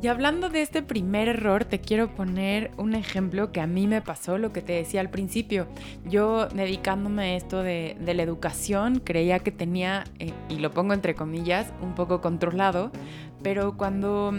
Y 0.05 0.07
hablando 0.07 0.49
de 0.49 0.61
este 0.61 0.83
primer 0.83 1.29
error, 1.29 1.65
te 1.65 1.81
quiero 1.81 2.13
poner 2.13 2.69
un 2.77 2.93
ejemplo 2.93 3.51
que 3.51 3.59
a 3.59 3.65
mí 3.65 3.87
me 3.87 4.03
pasó, 4.03 4.37
lo 4.37 4.53
que 4.53 4.61
te 4.61 4.73
decía 4.73 5.01
al 5.01 5.09
principio. 5.09 5.65
Yo 6.07 6.47
dedicándome 6.47 7.23
a 7.23 7.35
esto 7.35 7.63
de, 7.63 7.97
la 8.05 8.21
educación, 8.21 8.99
creía 9.03 9.39
que 9.39 9.51
tenía, 9.51 10.03
eh, 10.19 10.31
y 10.47 10.59
lo 10.59 10.69
pongo 10.69 10.93
entre 10.93 11.15
comillas, 11.15 11.73
un 11.81 11.95
poco 11.95 12.21
controlado, 12.21 12.91
pero 13.41 13.77
cuando 13.77 14.31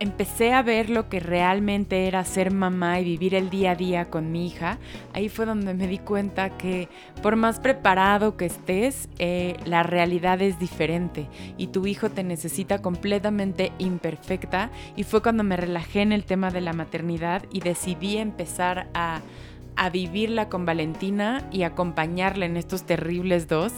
empecé 0.00 0.52
a 0.52 0.62
ver 0.62 0.90
lo 0.90 1.08
que 1.08 1.20
realmente 1.20 2.06
era 2.06 2.24
ser 2.24 2.52
mamá 2.52 3.00
y 3.00 3.04
vivir 3.04 3.34
el 3.34 3.50
día 3.50 3.72
a 3.72 3.76
día 3.76 4.04
con 4.06 4.32
mi 4.32 4.46
hija, 4.46 4.78
ahí 5.12 5.28
fue 5.28 5.46
donde 5.46 5.74
me 5.74 5.86
di 5.86 5.98
cuenta 5.98 6.56
que 6.56 6.88
por 7.22 7.36
más 7.36 7.60
preparado 7.60 8.36
que 8.36 8.46
estés, 8.46 9.08
eh, 9.18 9.56
la 9.64 9.82
realidad 9.82 10.42
es 10.42 10.58
diferente 10.58 11.28
y 11.56 11.68
tu 11.68 11.86
hijo 11.86 12.10
te 12.10 12.24
necesita 12.24 12.82
completamente 12.82 13.72
imperfecta 13.78 14.70
y 14.96 15.04
fue 15.04 15.22
cuando 15.22 15.44
me 15.44 15.56
relajé 15.56 16.02
en 16.02 16.12
el 16.12 16.24
tema 16.24 16.50
de 16.50 16.60
la 16.60 16.72
maternidad 16.72 17.44
y 17.52 17.60
decidí 17.60 18.18
empezar 18.18 18.88
a 18.94 19.20
a 19.76 19.90
vivirla 19.90 20.48
con 20.48 20.66
Valentina 20.66 21.48
y 21.50 21.62
acompañarla 21.62 22.46
en 22.46 22.56
estos 22.56 22.84
terribles 22.84 23.48
dos 23.48 23.72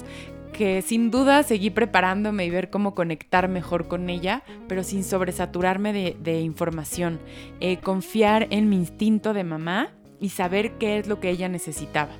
que 0.57 0.81
sin 0.81 1.11
duda 1.11 1.43
seguí 1.43 1.71
preparándome 1.71 2.47
y 2.47 2.51
ver 2.51 2.71
cómo 2.71 2.95
conectar 2.95 3.49
mejor 3.49 3.89
con 3.89 4.09
ella, 4.09 4.43
pero 4.69 4.83
sin 4.83 5.05
sobresaturarme 5.05 5.93
de, 5.93 6.41
información. 6.41 7.21
Eh, 7.61 7.77
confiar 7.79 8.47
en 8.51 8.69
mi 8.69 8.77
instinto 8.77 9.35
de 9.35 9.45
mamá 9.45 9.91
y 10.19 10.31
saber 10.31 10.73
qué 10.79 10.99
es 10.99 11.09
lo 11.09 11.21
que 11.21 11.31
ella 11.31 11.49
necesitaba. 11.49 12.13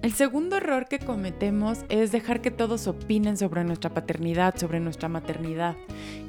El 0.00 0.12
segundo 0.12 0.56
error 0.56 0.86
que 0.86 1.00
cometemos 1.00 1.80
es 1.88 2.12
dejar 2.12 2.40
que 2.40 2.52
todos 2.52 2.86
opinen 2.86 3.36
sobre 3.36 3.64
nuestra 3.64 3.90
paternidad, 3.90 4.56
sobre 4.56 4.78
nuestra 4.78 5.08
maternidad. 5.08 5.74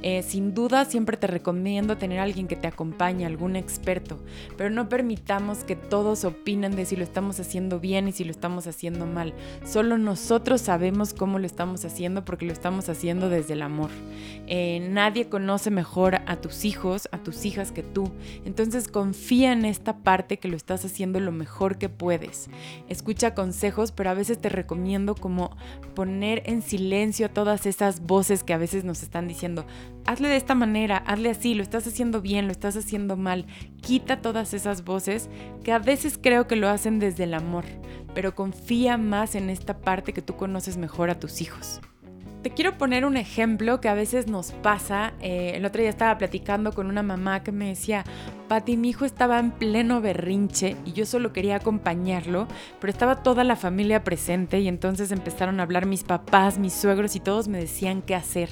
Eh, 0.02 0.24
sin 0.24 0.56
duda 0.56 0.86
siempre 0.86 1.18
te 1.18 1.28
recomiendo 1.28 1.96
tener 1.96 2.20
a 2.20 2.24
alguien 2.24 2.48
que 2.48 2.56
te 2.56 2.66
acompañe, 2.66 3.28
algún 3.28 3.56
experto, 3.56 4.18
pero 4.58 4.72
no 4.72 4.90
permitamos 4.90 5.60
que 5.66 5.76
todos 5.76 6.26
opinen 6.26 6.76
de 6.76 6.86
si 6.86 6.96
lo 6.96 7.04
estamos 7.04 7.40
haciendo 7.40 7.80
bien 7.80 8.08
y 8.08 8.12
si 8.12 8.24
lo 8.24 8.32
estamos 8.32 8.66
haciendo 8.66 9.06
mal. 9.06 9.36
Solo 9.66 10.00
nosotros 10.00 10.62
sabemos 10.62 11.14
cómo 11.14 11.38
lo 11.38 11.46
estamos 11.46 11.86
haciendo 11.86 12.26
porque 12.26 12.48
lo 12.48 12.54
estamos 12.54 12.90
haciendo 12.90 13.30
desde 13.30 13.54
el 13.54 13.62
amor. 13.62 13.92
Eh, 14.48 14.88
nadie 14.90 15.30
conoce 15.30 15.70
mejor 15.70 16.22
a 16.26 16.38
tus 16.38 16.66
hijos, 16.66 17.08
a 17.12 17.20
tus 17.20 17.46
hijas 17.46 17.72
que 17.72 17.84
tú. 17.84 18.12
Entonces 18.46 18.88
confía 18.88 19.52
en 19.52 19.64
esta 19.64 19.98
parte 19.98 20.40
que 20.40 20.48
lo 20.48 20.58
estás 20.58 20.86
haciendo 20.86 21.20
lo 21.20 21.32
mejor 21.32 21.78
que 21.78 21.90
puedes. 21.90 22.50
Escucha 22.88 23.36
pero 23.96 24.10
a 24.10 24.14
veces 24.14 24.40
te 24.40 24.50
recomiendo 24.50 25.16
como 25.16 25.56
poner 25.96 26.44
en 26.46 26.62
silencio 26.62 27.30
todas 27.30 27.66
esas 27.66 28.02
voces 28.02 28.44
que 28.44 28.54
a 28.54 28.58
veces 28.58 28.84
nos 28.84 29.04
están 29.04 29.28
diciendo, 29.28 29.66
hazle 30.06 30.30
de 30.30 30.38
esta 30.38 30.56
manera, 30.56 30.98
hazle 30.98 31.30
así, 31.30 31.54
lo 31.54 31.64
estás 31.64 31.86
haciendo 31.88 32.22
bien, 32.22 32.46
lo 32.46 32.52
estás 32.52 32.76
haciendo 32.78 33.18
mal. 33.18 33.46
Quita 33.82 34.22
todas 34.22 34.54
esas 34.54 34.84
voces 34.84 35.30
que 35.64 35.72
a 35.72 35.80
veces 35.80 36.20
creo 36.22 36.48
que 36.48 36.56
lo 36.56 36.70
hacen 36.70 37.00
desde 37.00 37.26
el 37.26 37.34
amor, 37.34 37.66
pero 38.14 38.36
confía 38.36 38.98
más 38.98 39.36
en 39.36 39.50
esta 39.50 39.80
parte 39.80 40.14
que 40.14 40.22
tú 40.22 40.36
conoces 40.36 40.78
mejor 40.78 41.10
a 41.10 41.20
tus 41.20 41.42
hijos. 41.42 41.82
Te 42.42 42.52
quiero 42.52 42.78
poner 42.78 43.04
un 43.04 43.18
ejemplo 43.18 43.82
que 43.82 43.90
a 43.90 43.94
veces 43.94 44.28
nos 44.28 44.54
pasa. 44.54 45.12
Eh, 45.20 45.52
el 45.56 45.66
otro 45.66 45.82
día 45.82 45.90
estaba 45.90 46.18
platicando 46.18 46.72
con 46.72 46.88
una 46.88 47.04
mamá 47.04 47.44
que 47.44 47.52
me 47.52 47.68
decía, 47.68 48.06
Pati, 48.48 48.78
mi 48.78 48.90
hijo 48.90 49.04
estaba 49.04 49.40
en 49.40 49.52
pleno 49.52 50.00
berrinche 50.00 50.78
y 50.86 50.94
yo 50.94 51.06
solo 51.06 51.34
quería 51.34 51.58
acompañarlo, 51.58 52.48
pero 52.80 52.92
estaba 52.92 53.24
toda 53.24 53.44
la 53.44 53.58
familia 53.58 54.06
presente 54.06 54.62
y 54.62 54.70
entonces 54.70 55.12
empezaron 55.12 55.60
a 55.60 55.64
hablar 55.64 55.86
mis 55.86 56.06
papás, 56.06 56.60
mis 56.60 56.74
suegros 56.74 57.18
y 57.18 57.20
todos 57.20 57.50
me 57.50 57.60
decían 57.60 58.02
qué 58.02 58.16
hacer. 58.16 58.50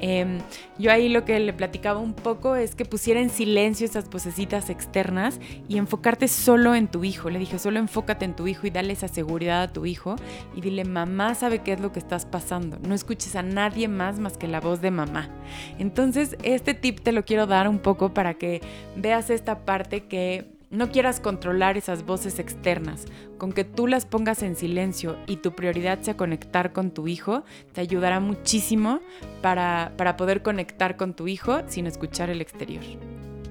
Em, 0.00 0.38
yo 0.78 0.92
ahí 0.92 1.08
lo 1.08 1.24
que 1.24 1.38
le 1.40 1.52
platicaba 1.52 1.98
un 1.98 2.14
poco 2.14 2.56
es 2.56 2.74
que 2.74 2.84
pusiera 2.84 3.20
en 3.20 3.30
silencio 3.30 3.86
esas 3.86 4.08
vocecitas 4.08 4.70
externas 4.70 5.40
y 5.68 5.78
enfocarte 5.78 6.28
solo 6.28 6.74
en 6.74 6.88
tu 6.88 7.04
hijo. 7.04 7.30
Le 7.30 7.38
dije, 7.38 7.58
solo 7.58 7.78
enfócate 7.78 8.24
en 8.24 8.36
tu 8.36 8.46
hijo 8.46 8.66
y 8.66 8.70
dale 8.70 8.92
esa 8.92 9.08
seguridad 9.08 9.62
a 9.62 9.72
tu 9.72 9.86
hijo 9.86 10.16
y 10.54 10.60
dile, 10.60 10.84
mamá 10.84 11.34
sabe 11.34 11.60
qué 11.60 11.72
es 11.72 11.80
lo 11.80 11.92
que 11.92 11.98
estás 11.98 12.26
pasando. 12.26 12.78
No 12.86 12.94
escuches 12.94 13.36
a 13.36 13.42
nadie 13.42 13.88
más 13.88 14.18
más 14.18 14.36
que 14.36 14.48
la 14.48 14.60
voz 14.60 14.80
de 14.80 14.90
mamá. 14.90 15.28
Entonces, 15.78 16.36
este 16.42 16.74
tip 16.74 17.00
te 17.00 17.12
lo 17.12 17.24
quiero 17.24 17.46
dar 17.46 17.68
un 17.68 17.78
poco 17.78 18.14
para 18.14 18.34
que 18.34 18.60
veas 18.96 19.30
esta 19.30 19.64
parte 19.64 20.04
que 20.04 20.57
no 20.70 20.90
quieras 20.90 21.20
controlar 21.20 21.76
esas 21.76 22.04
voces 22.04 22.38
externas. 22.38 23.06
Con 23.38 23.52
que 23.52 23.64
tú 23.64 23.86
las 23.86 24.06
pongas 24.06 24.42
en 24.42 24.56
silencio 24.56 25.16
y 25.26 25.36
tu 25.36 25.52
prioridad 25.52 26.00
sea 26.02 26.16
conectar 26.16 26.72
con 26.72 26.90
tu 26.90 27.08
hijo, 27.08 27.44
te 27.72 27.80
ayudará 27.80 28.20
muchísimo 28.20 29.00
para, 29.42 29.92
para 29.96 30.16
poder 30.16 30.42
conectar 30.42 30.96
con 30.96 31.14
tu 31.14 31.28
hijo 31.28 31.60
sin 31.68 31.86
escuchar 31.86 32.30
el 32.30 32.40
exterior. 32.40 32.84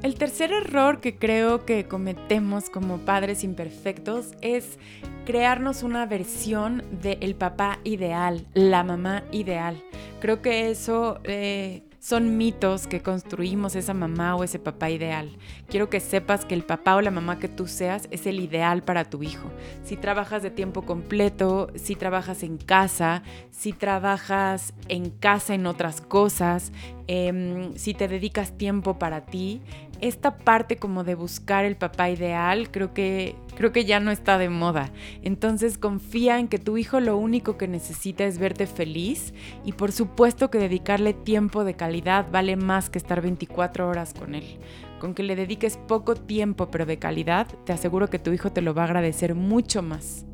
El 0.04 0.14
tercer 0.16 0.52
error 0.52 1.02
que 1.02 1.18
creo 1.18 1.66
que 1.66 1.88
cometemos 1.88 2.70
como 2.70 3.00
padres 3.00 3.44
imperfectos 3.44 4.34
es 4.42 4.78
crearnos 5.26 5.82
una 5.82 6.06
versión 6.06 6.84
del 7.02 7.34
papá 7.34 7.80
ideal, 7.84 8.46
la 8.54 8.84
mamá 8.84 9.24
ideal. 9.32 9.84
Creo 10.20 10.44
que 10.44 10.70
eso 10.70 11.20
eh, 11.24 11.82
son 12.08 12.38
mitos 12.38 12.88
que 12.88 13.02
construimos 13.02 13.76
esa 13.76 13.94
mamá 13.94 14.38
o 14.38 14.46
ese 14.46 14.60
papá 14.60 14.90
ideal. 14.90 15.30
Quiero 15.68 15.90
que 15.90 16.00
sepas 16.00 16.46
que 16.46 16.56
el 16.56 16.64
papá 16.64 16.96
o 16.96 17.02
la 17.02 17.12
mamá 17.12 17.38
que 17.38 17.50
tú 17.50 17.68
seas 17.68 18.08
es 18.12 18.26
el 18.28 18.40
ideal 18.40 18.82
para 18.82 19.04
tu 19.04 19.24
hijo. 19.24 19.52
Si 19.84 19.98
trabajas 19.98 20.42
de 20.42 20.50
tiempo 20.50 20.84
completo, 20.84 21.70
si 21.76 21.98
trabajas 21.98 22.44
en 22.44 22.60
casa, 22.60 23.24
si 23.52 23.74
trabajas 23.74 24.74
en 24.88 25.10
casa 25.10 25.54
en 25.54 25.68
otras 25.68 26.00
cosas, 26.00 26.72
em, 27.08 27.76
si 27.76 27.94
te 27.94 28.08
dedicas 28.08 28.58
tiempo 28.58 28.98
para 28.98 29.26
ti, 29.26 29.62
esta 30.02 30.38
parte 30.38 30.78
como 30.78 31.04
de 31.04 31.16
buscar 31.16 31.66
el 31.66 31.76
papá 31.76 32.10
ideal 32.10 32.72
creo 32.72 32.94
que, 32.94 33.36
creo 33.56 33.72
que 33.72 33.86
ya 33.86 34.00
no 34.00 34.12
está 34.12 34.38
de 34.38 34.50
moda. 34.50 34.92
Entonces 35.22 35.78
confía 35.78 36.40
en 36.40 36.48
que 36.48 36.60
tu 36.60 36.78
hijo 36.78 37.00
lo 37.00 37.18
único 37.18 37.58
que 37.58 37.68
necesita 37.68 38.26
es 38.26 38.38
verte 38.38 38.68
feliz 38.68 39.34
y 39.66 39.74
por 39.74 39.92
supuesto 39.92 40.50
que 40.50 40.60
dedicarle 40.60 41.14
tiempo 41.14 41.64
de 41.64 41.76
calidad 41.76 42.28
vale 42.32 42.56
más 42.56 42.90
que 42.90 42.98
estar 42.98 43.22
24 43.22 43.88
horas 43.88 44.14
con 44.14 44.36
él. 44.36 44.60
Con 45.00 45.14
que 45.14 45.24
le 45.24 45.36
dediques 45.36 45.78
poco 45.78 46.16
tiempo 46.16 46.70
pero 46.72 46.86
de 46.86 46.98
calidad, 46.98 47.48
te 47.66 47.74
aseguro 47.74 48.10
que 48.10 48.20
tu 48.20 48.32
hijo 48.32 48.52
te 48.52 48.62
lo 48.62 48.74
va 48.74 48.84
a 48.84 48.86
agradecer 48.86 49.36
mucho 49.36 49.82
más. 49.82 50.26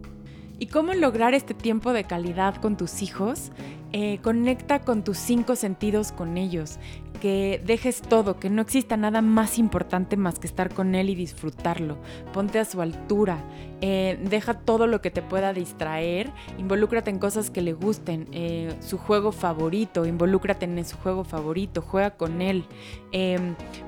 ¿Y 0.60 0.68
cómo 0.68 0.94
lograr 0.94 1.34
este 1.34 1.54
tiempo 1.54 1.92
de 1.94 2.06
calidad 2.06 2.56
con 2.56 2.78
tus 2.78 3.02
hijos? 3.02 3.52
Eh, 3.96 4.18
conecta 4.24 4.80
con 4.80 5.04
tus 5.04 5.20
cinco 5.20 5.56
sentidos 5.56 6.12
con 6.12 6.36
ellos 6.36 6.80
que 7.22 7.62
dejes 7.64 8.02
todo, 8.02 8.38
que 8.38 8.50
no 8.50 8.62
exista 8.64 8.98
nada 8.98 9.22
más 9.22 9.58
importante 9.58 10.18
más 10.18 10.40
que 10.40 10.48
estar 10.48 10.74
con 10.74 10.96
él 10.96 11.10
y 11.10 11.16
disfrutarlo. 11.16 11.98
Ponte 12.34 12.60
a 12.60 12.66
su 12.66 12.82
altura, 12.82 13.38
eh, 13.80 14.20
deja 14.30 14.56
todo 14.56 14.88
lo 14.88 15.00
que 15.02 15.10
te 15.10 15.22
pueda 15.22 15.54
distraer, 15.54 16.32
involúcrate 16.58 17.12
en 17.12 17.20
cosas 17.20 17.50
que 17.50 17.62
le 17.62 17.72
gusten, 17.72 18.28
eh, 18.34 18.74
su 18.82 18.98
juego 18.98 19.32
favorito, 19.32 20.06
involúcrate 20.06 20.66
en 20.66 20.84
su 20.84 20.98
juego 20.98 21.24
favorito, 21.24 21.82
juega 21.82 22.18
con 22.18 22.42
él, 22.42 22.66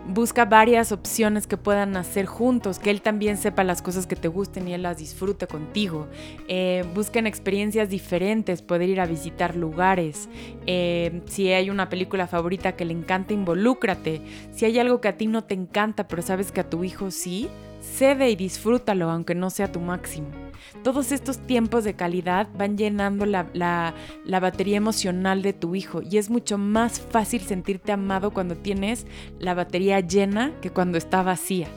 busca 0.08 0.46
varias 0.46 0.94
opciones 0.94 1.46
que 1.46 1.58
puedan 1.58 1.98
hacer 1.98 2.28
juntos, 2.28 2.80
que 2.80 2.92
él 2.92 3.02
también 3.02 3.38
sepa 3.38 3.66
las 3.66 3.82
cosas 3.82 4.08
que 4.08 4.16
te 4.16 4.28
gusten 4.30 4.68
y 4.68 4.74
él 4.74 4.84
las 4.84 5.00
disfrute 5.00 5.48
contigo. 5.48 6.08
Busquen 6.94 7.28
experiencias 7.28 7.90
diferentes, 7.90 8.62
poder 8.62 8.88
ir 8.88 9.02
a 9.02 9.08
visitar 9.08 9.56
lugares. 9.58 9.95
Si 11.26 11.52
hay 11.52 11.70
una 11.70 11.90
película 11.90 12.28
favorita 12.28 12.76
que 12.76 12.86
le 12.86 12.94
encanta, 12.94 13.34
involúcrate. 13.34 14.22
Si 14.52 14.66
hay 14.66 14.80
algo 14.80 15.02
que 15.02 15.08
a 15.08 15.18
ti 15.18 15.28
no 15.28 15.44
te 15.44 15.54
encanta, 15.54 16.08
pero 16.08 16.22
sabes 16.22 16.52
que 16.52 16.62
a 16.62 16.70
tu 16.70 16.84
hijo 16.84 17.12
sí, 17.12 17.50
cede 17.82 18.30
y 18.30 18.36
disfrútalo, 18.36 19.10
aunque 19.10 19.36
no 19.36 19.50
sea 19.50 19.72
tu 19.72 19.80
máximo. 19.80 20.28
Todos 20.84 21.12
estos 21.12 21.40
tiempos 21.40 21.84
de 21.84 21.94
calidad 21.94 22.48
van 22.58 22.78
llenando 22.78 23.26
la, 23.26 23.48
la, 23.54 24.40
batería 24.40 24.78
emocional 24.78 25.42
de 25.42 25.54
tu 25.54 25.76
hijo 25.76 26.02
y 26.02 26.18
es 26.18 26.30
mucho 26.30 26.58
más 26.58 27.00
fácil 27.00 27.42
sentirte 27.42 27.92
amado 27.92 28.32
cuando 28.32 28.56
tienes 28.56 29.06
la 29.40 29.54
batería 29.54 30.00
llena 30.00 30.52
que 30.62 30.70
cuando 30.70 30.98
está 30.98 31.24
vacía. 31.24 31.68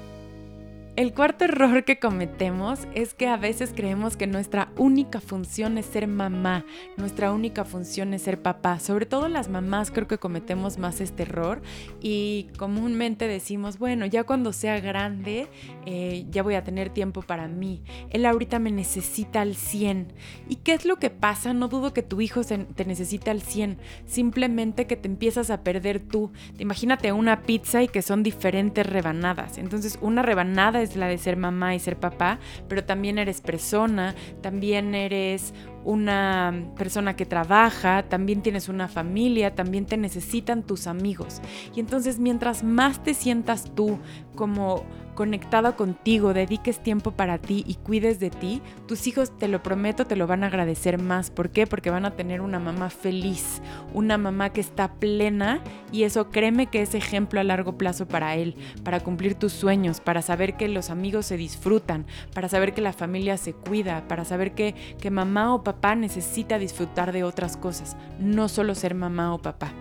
El 0.99 1.14
cuarto 1.14 1.45
error 1.45 1.85
que 1.85 2.00
cometemos 2.00 2.81
es 2.93 3.14
que 3.14 3.28
a 3.28 3.37
veces 3.37 3.73
creemos 3.73 4.17
que 4.17 4.26
nuestra 4.26 4.73
única 4.76 5.21
función 5.21 5.78
es 5.78 5.87
ser 5.87 6.09
mamá, 6.09 6.64
nuestra 6.97 7.31
única 7.31 7.64
función 7.64 8.14
es 8.14 8.23
ser 8.23 8.43
papá. 8.43 8.81
Sobre 8.81 9.07
todo 9.07 9.28
las 9.28 9.49
mamás 9.49 9.93
creo 9.93 10.09
que 10.09 10.19
cometemos 10.19 10.76
más 10.76 11.00
este 11.00 11.23
error 11.23 11.62
y 12.00 12.49
comúnmente 12.59 13.28
decimos, 13.28 13.78
bueno, 13.78 14.07
ya 14.07 14.25
cuando 14.25 14.52
sea 14.52 14.81
grande 14.81 15.47
eh, 15.87 16.26
ya 16.33 16.43
voy 16.43 16.57
a 16.57 16.64
tener 16.64 16.90
tiempo 16.90 17.23
para 17.23 17.47
mí. 17.47 17.81
Él 18.11 18.26
ahorita 18.26 18.59
me 18.59 18.73
necesita 18.73 19.43
al 19.43 19.55
100. 19.55 20.12
¿Y 20.49 20.57
qué 20.57 20.75
es 20.75 20.85
lo 20.85 20.97
que 20.97 21.11
pasa? 21.11 21.55
No 21.55 21.69
dudo 21.69 21.95
que 21.95 22.02
tu 22.02 22.21
hijo 22.21 22.43
te 22.43 22.85
necesite 22.85 23.31
al 23.31 23.43
100, 23.43 23.78
simplemente 24.05 24.88
que 24.88 24.97
te 24.97 25.07
empiezas 25.07 25.50
a 25.50 25.62
perder 25.62 26.00
tú. 26.00 26.33
Imagínate 26.59 27.12
una 27.12 27.43
pizza 27.43 27.85
y 27.85 27.88
que 27.88 28.02
son 28.02 28.25
diferentes 28.25 28.85
rebanadas. 28.85 29.59
Entonces 29.59 29.97
una 30.02 30.23
rebanada 30.23 30.83
es 30.83 30.88
la 30.97 31.09
de 31.09 31.18
ser 31.18 31.37
mamá 31.37 31.75
y 31.75 31.78
ser 31.78 31.99
papá, 31.99 32.38
pero 32.68 32.85
también 32.85 33.18
eres 33.18 33.40
persona, 33.40 34.14
también 34.40 34.95
eres 34.95 35.54
una 35.88 36.52
persona 36.76 37.16
que 37.16 37.25
trabaja, 37.25 38.02
también 38.02 38.42
tienes 38.42 38.68
una 38.68 38.88
familia, 38.88 39.54
también 39.54 39.87
te 39.87 39.97
necesitan 39.97 40.62
tus 40.62 40.87
amigos. 40.87 41.40
Y 41.75 41.80
entonces 41.80 42.18
mientras 42.18 42.62
más 42.62 43.02
te 43.02 43.14
sientas 43.14 43.75
tú 43.75 43.99
como 44.35 44.85
conectada 45.14 45.75
contigo, 45.75 46.33
dediques 46.33 46.80
tiempo 46.80 47.11
para 47.11 47.38
ti 47.38 47.64
y 47.66 47.75
cuides 47.75 48.21
de 48.21 48.30
ti, 48.30 48.62
tus 48.87 49.09
hijos, 49.09 49.37
te 49.37 49.49
lo 49.49 49.64
prometo, 49.64 50.07
te 50.07 50.14
lo 50.14 50.28
van 50.28 50.45
a 50.45 50.47
agradecer 50.47 51.02
más. 51.02 51.30
¿Por 51.30 51.50
qué? 51.50 51.66
Porque 51.66 51.90
van 51.90 52.04
a 52.04 52.14
tener 52.14 52.40
una 52.40 52.61
mamá 52.61 52.88
feliz, 52.88 53.61
una 53.92 54.16
mamá 54.16 54.50
que 54.50 54.61
está 54.61 54.92
plena 54.92 55.61
y 55.90 56.04
eso 56.04 56.30
créeme 56.30 56.66
que 56.66 56.83
es 56.83 56.95
ejemplo 56.95 57.40
a 57.40 57.45
largo 57.45 57.76
plazo 57.76 58.07
para 58.07 58.37
él, 58.37 58.54
para 58.85 59.00
cumplir 59.00 59.35
tus 59.35 59.52
sueños, 59.52 60.00
para 60.00 60.23
saber 60.23 60.57
que 60.57 60.68
los 60.68 60.90
amigos 60.90 61.26
se 61.26 61.37
disfrutan, 61.37 62.07
para 62.33 62.49
saber 62.49 62.73
que 62.73 62.80
la 62.80 62.92
familia 62.92 63.38
se 63.38 63.54
cuida, 63.54 64.07
para 64.07 64.25
saber 64.25 64.52
que, 64.54 64.76
que 65.00 65.11
mamá 65.11 65.52
o 65.52 65.64
papá 65.64 65.77
necesita 65.97 66.58
disfrutar 66.58 67.12
de 67.12 67.25
otras 67.25 67.56
cosas, 67.56 67.97
no 68.18 68.49
solo 68.49 68.75
ser 68.75 68.94
mamá 68.94 69.35
o 69.35 69.38
papá. 69.38 69.73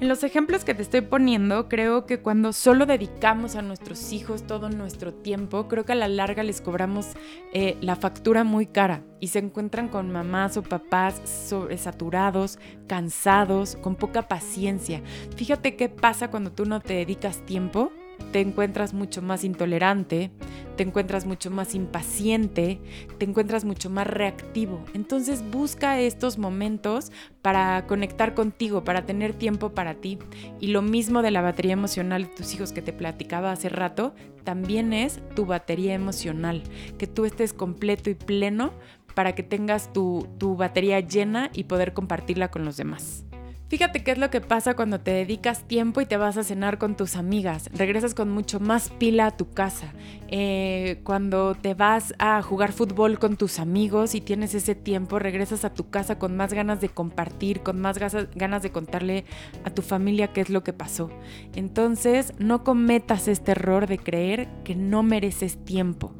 En 0.00 0.06
los 0.06 0.22
ejemplos 0.22 0.64
que 0.64 0.74
te 0.74 0.82
estoy 0.82 1.00
poniendo, 1.00 1.68
creo 1.68 2.06
que 2.06 2.20
cuando 2.20 2.52
solo 2.52 2.86
dedicamos 2.86 3.56
a 3.56 3.62
nuestros 3.62 4.12
hijos 4.12 4.44
todo 4.46 4.68
nuestro 4.70 5.12
tiempo, 5.12 5.66
creo 5.66 5.84
que 5.84 5.90
a 5.90 5.96
la 5.96 6.06
larga 6.06 6.44
les 6.44 6.60
cobramos 6.60 7.08
eh, 7.52 7.76
la 7.80 7.96
factura 7.96 8.44
muy 8.44 8.66
cara 8.66 9.02
y 9.18 9.28
se 9.28 9.40
encuentran 9.40 9.88
con 9.88 10.12
mamás 10.12 10.56
o 10.56 10.62
papás 10.62 11.20
sobresaturados, 11.24 12.60
cansados, 12.86 13.74
con 13.74 13.96
poca 13.96 14.28
paciencia. 14.28 15.02
Fíjate 15.34 15.74
qué 15.74 15.88
pasa 15.88 16.30
cuando 16.30 16.52
tú 16.52 16.64
no 16.64 16.78
te 16.78 16.94
dedicas 16.94 17.44
tiempo 17.44 17.90
te 18.32 18.40
encuentras 18.40 18.94
mucho 18.94 19.22
más 19.22 19.44
intolerante, 19.44 20.30
te 20.76 20.82
encuentras 20.82 21.26
mucho 21.26 21.50
más 21.50 21.74
impaciente, 21.74 22.80
te 23.18 23.24
encuentras 23.24 23.64
mucho 23.64 23.90
más 23.90 24.06
reactivo. 24.06 24.84
Entonces 24.94 25.42
busca 25.50 26.00
estos 26.00 26.38
momentos 26.38 27.10
para 27.42 27.86
conectar 27.86 28.34
contigo, 28.34 28.84
para 28.84 29.06
tener 29.06 29.32
tiempo 29.32 29.70
para 29.70 29.94
ti. 29.94 30.18
Y 30.60 30.68
lo 30.68 30.82
mismo 30.82 31.22
de 31.22 31.30
la 31.30 31.42
batería 31.42 31.72
emocional 31.72 32.24
de 32.24 32.28
tus 32.28 32.54
hijos 32.54 32.72
que 32.72 32.82
te 32.82 32.92
platicaba 32.92 33.52
hace 33.52 33.68
rato, 33.68 34.14
también 34.44 34.92
es 34.92 35.20
tu 35.34 35.46
batería 35.46 35.94
emocional, 35.94 36.62
que 36.96 37.06
tú 37.06 37.24
estés 37.24 37.52
completo 37.52 38.10
y 38.10 38.14
pleno 38.14 38.72
para 39.14 39.34
que 39.34 39.42
tengas 39.42 39.92
tu, 39.92 40.28
tu 40.38 40.56
batería 40.56 41.00
llena 41.00 41.50
y 41.52 41.64
poder 41.64 41.92
compartirla 41.92 42.50
con 42.50 42.64
los 42.64 42.76
demás. 42.76 43.24
Fíjate 43.68 44.02
qué 44.02 44.12
es 44.12 44.18
lo 44.18 44.30
que 44.30 44.40
pasa 44.40 44.74
cuando 44.74 44.98
te 44.98 45.10
dedicas 45.10 45.64
tiempo 45.64 46.00
y 46.00 46.06
te 46.06 46.16
vas 46.16 46.38
a 46.38 46.42
cenar 46.42 46.78
con 46.78 46.96
tus 46.96 47.16
amigas. 47.16 47.68
Regresas 47.74 48.14
con 48.14 48.30
mucho 48.30 48.60
más 48.60 48.88
pila 48.88 49.26
a 49.26 49.36
tu 49.36 49.52
casa. 49.52 49.92
Eh, 50.28 51.00
cuando 51.04 51.54
te 51.54 51.74
vas 51.74 52.14
a 52.18 52.40
jugar 52.40 52.72
fútbol 52.72 53.18
con 53.18 53.36
tus 53.36 53.58
amigos 53.58 54.14
y 54.14 54.22
tienes 54.22 54.54
ese 54.54 54.74
tiempo, 54.74 55.18
regresas 55.18 55.66
a 55.66 55.74
tu 55.74 55.90
casa 55.90 56.18
con 56.18 56.34
más 56.34 56.54
ganas 56.54 56.80
de 56.80 56.88
compartir, 56.88 57.60
con 57.60 57.78
más 57.78 57.98
ganas 57.98 58.62
de 58.62 58.72
contarle 58.72 59.26
a 59.64 59.70
tu 59.70 59.82
familia 59.82 60.32
qué 60.32 60.40
es 60.40 60.48
lo 60.48 60.64
que 60.64 60.72
pasó. 60.72 61.10
Entonces, 61.54 62.32
no 62.38 62.64
cometas 62.64 63.28
este 63.28 63.52
error 63.52 63.86
de 63.86 63.98
creer 63.98 64.48
que 64.64 64.76
no 64.76 65.02
mereces 65.02 65.62
tiempo. 65.62 66.14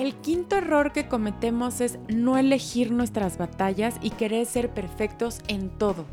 El 0.00 0.14
quinto 0.14 0.56
error 0.56 0.92
que 0.92 1.08
cometemos 1.08 1.82
es 1.82 1.98
no 2.08 2.38
elegir 2.38 2.90
nuestras 2.90 3.36
batallas 3.36 3.96
y 4.00 4.08
querer 4.08 4.46
ser 4.46 4.70
perfectos 4.70 5.40
en 5.46 5.68
todo. 5.68 6.06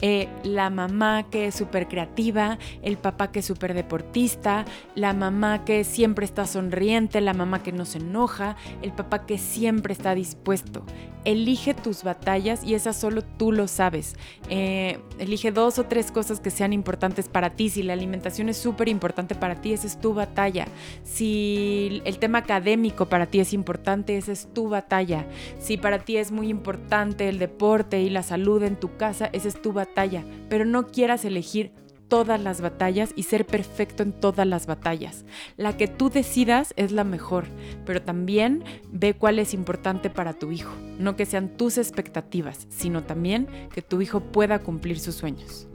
Eh, 0.00 0.30
la 0.44 0.70
mamá 0.70 1.24
que 1.28 1.48
es 1.48 1.54
súper 1.54 1.86
creativa, 1.86 2.56
el 2.80 2.96
papá 2.96 3.32
que 3.32 3.40
es 3.40 3.44
súper 3.44 3.74
deportista, 3.74 4.64
la 4.94 5.12
mamá 5.12 5.66
que 5.66 5.84
siempre 5.84 6.24
está 6.24 6.46
sonriente, 6.46 7.20
la 7.20 7.34
mamá 7.34 7.62
que 7.62 7.70
no 7.70 7.84
se 7.84 7.98
enoja, 7.98 8.56
el 8.80 8.92
papá 8.92 9.26
que 9.26 9.36
siempre 9.36 9.92
está 9.92 10.14
dispuesto. 10.14 10.82
Elige 11.26 11.72
tus 11.72 12.02
batallas 12.02 12.64
y 12.64 12.74
esas 12.74 12.96
solo 12.96 13.22
tú 13.22 13.52
lo 13.52 13.66
sabes. 13.66 14.14
Eh, 14.50 15.00
elige 15.18 15.52
dos 15.52 15.78
o 15.78 15.84
tres 15.84 16.10
cosas 16.10 16.40
que 16.40 16.50
sean 16.50 16.72
importantes 16.74 17.28
para 17.28 17.50
ti. 17.50 17.70
Si 17.70 17.82
la 17.82 17.94
alimentación 17.94 18.50
es 18.50 18.58
súper 18.58 18.88
importante 18.88 19.34
para 19.34 19.60
ti, 19.60 19.72
esa 19.72 19.86
es 19.86 19.98
tu 19.98 20.12
batalla. 20.12 20.66
Si 21.02 22.02
el 22.04 22.18
tema 22.18 22.38
académico 22.38 23.06
para 23.06 23.26
ti 23.26 23.33
es 23.40 23.52
importante, 23.52 24.16
esa 24.16 24.32
es 24.32 24.48
tu 24.52 24.68
batalla. 24.68 25.26
Si 25.58 25.76
para 25.76 25.98
ti 26.00 26.16
es 26.16 26.32
muy 26.32 26.48
importante 26.48 27.28
el 27.28 27.38
deporte 27.38 28.02
y 28.02 28.10
la 28.10 28.22
salud 28.22 28.62
en 28.62 28.76
tu 28.76 28.96
casa, 28.96 29.30
esa 29.32 29.48
es 29.48 29.60
tu 29.60 29.72
batalla. 29.72 30.24
Pero 30.48 30.64
no 30.64 30.86
quieras 30.86 31.24
elegir 31.24 31.72
todas 32.08 32.40
las 32.40 32.60
batallas 32.60 33.12
y 33.16 33.24
ser 33.24 33.46
perfecto 33.46 34.02
en 34.02 34.12
todas 34.12 34.46
las 34.46 34.66
batallas. 34.66 35.24
La 35.56 35.76
que 35.76 35.88
tú 35.88 36.10
decidas 36.10 36.72
es 36.76 36.92
la 36.92 37.04
mejor, 37.04 37.46
pero 37.84 38.02
también 38.02 38.62
ve 38.92 39.14
cuál 39.14 39.38
es 39.38 39.54
importante 39.54 40.10
para 40.10 40.32
tu 40.32 40.52
hijo. 40.52 40.72
No 40.98 41.16
que 41.16 41.26
sean 41.26 41.56
tus 41.56 41.78
expectativas, 41.78 42.66
sino 42.70 43.02
también 43.02 43.48
que 43.72 43.82
tu 43.82 44.00
hijo 44.00 44.20
pueda 44.20 44.60
cumplir 44.60 45.00
sus 45.00 45.16
sueños. 45.16 45.66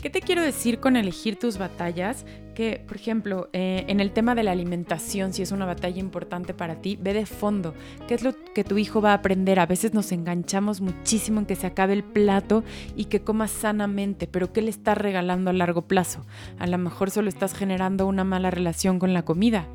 ¿Qué 0.00 0.10
te 0.10 0.20
quiero 0.20 0.42
decir 0.42 0.78
con 0.78 0.94
elegir 0.94 1.36
tus 1.36 1.58
batallas? 1.58 2.24
Que, 2.58 2.82
por 2.84 2.96
ejemplo, 2.96 3.48
eh, 3.52 3.84
en 3.86 4.00
el 4.00 4.10
tema 4.10 4.34
de 4.34 4.42
la 4.42 4.50
alimentación, 4.50 5.32
si 5.32 5.42
es 5.42 5.52
una 5.52 5.64
batalla 5.64 6.00
importante 6.00 6.54
para 6.54 6.80
ti, 6.80 6.98
ve 7.00 7.14
de 7.14 7.24
fondo. 7.24 7.72
¿Qué 8.08 8.14
es 8.14 8.24
lo 8.24 8.34
que 8.52 8.64
tu 8.64 8.78
hijo 8.78 9.00
va 9.00 9.12
a 9.12 9.14
aprender? 9.14 9.60
A 9.60 9.66
veces 9.66 9.94
nos 9.94 10.10
enganchamos 10.10 10.80
muchísimo 10.80 11.38
en 11.38 11.46
que 11.46 11.54
se 11.54 11.68
acabe 11.68 11.92
el 11.92 12.02
plato 12.02 12.64
y 12.96 13.04
que 13.04 13.20
coma 13.20 13.46
sanamente, 13.46 14.26
pero 14.26 14.52
¿qué 14.52 14.60
le 14.60 14.70
estás 14.70 14.98
regalando 14.98 15.50
a 15.50 15.52
largo 15.52 15.82
plazo? 15.82 16.26
A 16.58 16.66
lo 16.66 16.78
mejor 16.78 17.12
solo 17.12 17.28
estás 17.28 17.54
generando 17.54 18.08
una 18.08 18.24
mala 18.24 18.50
relación 18.50 18.98
con 18.98 19.14
la 19.14 19.24
comida. 19.24 19.68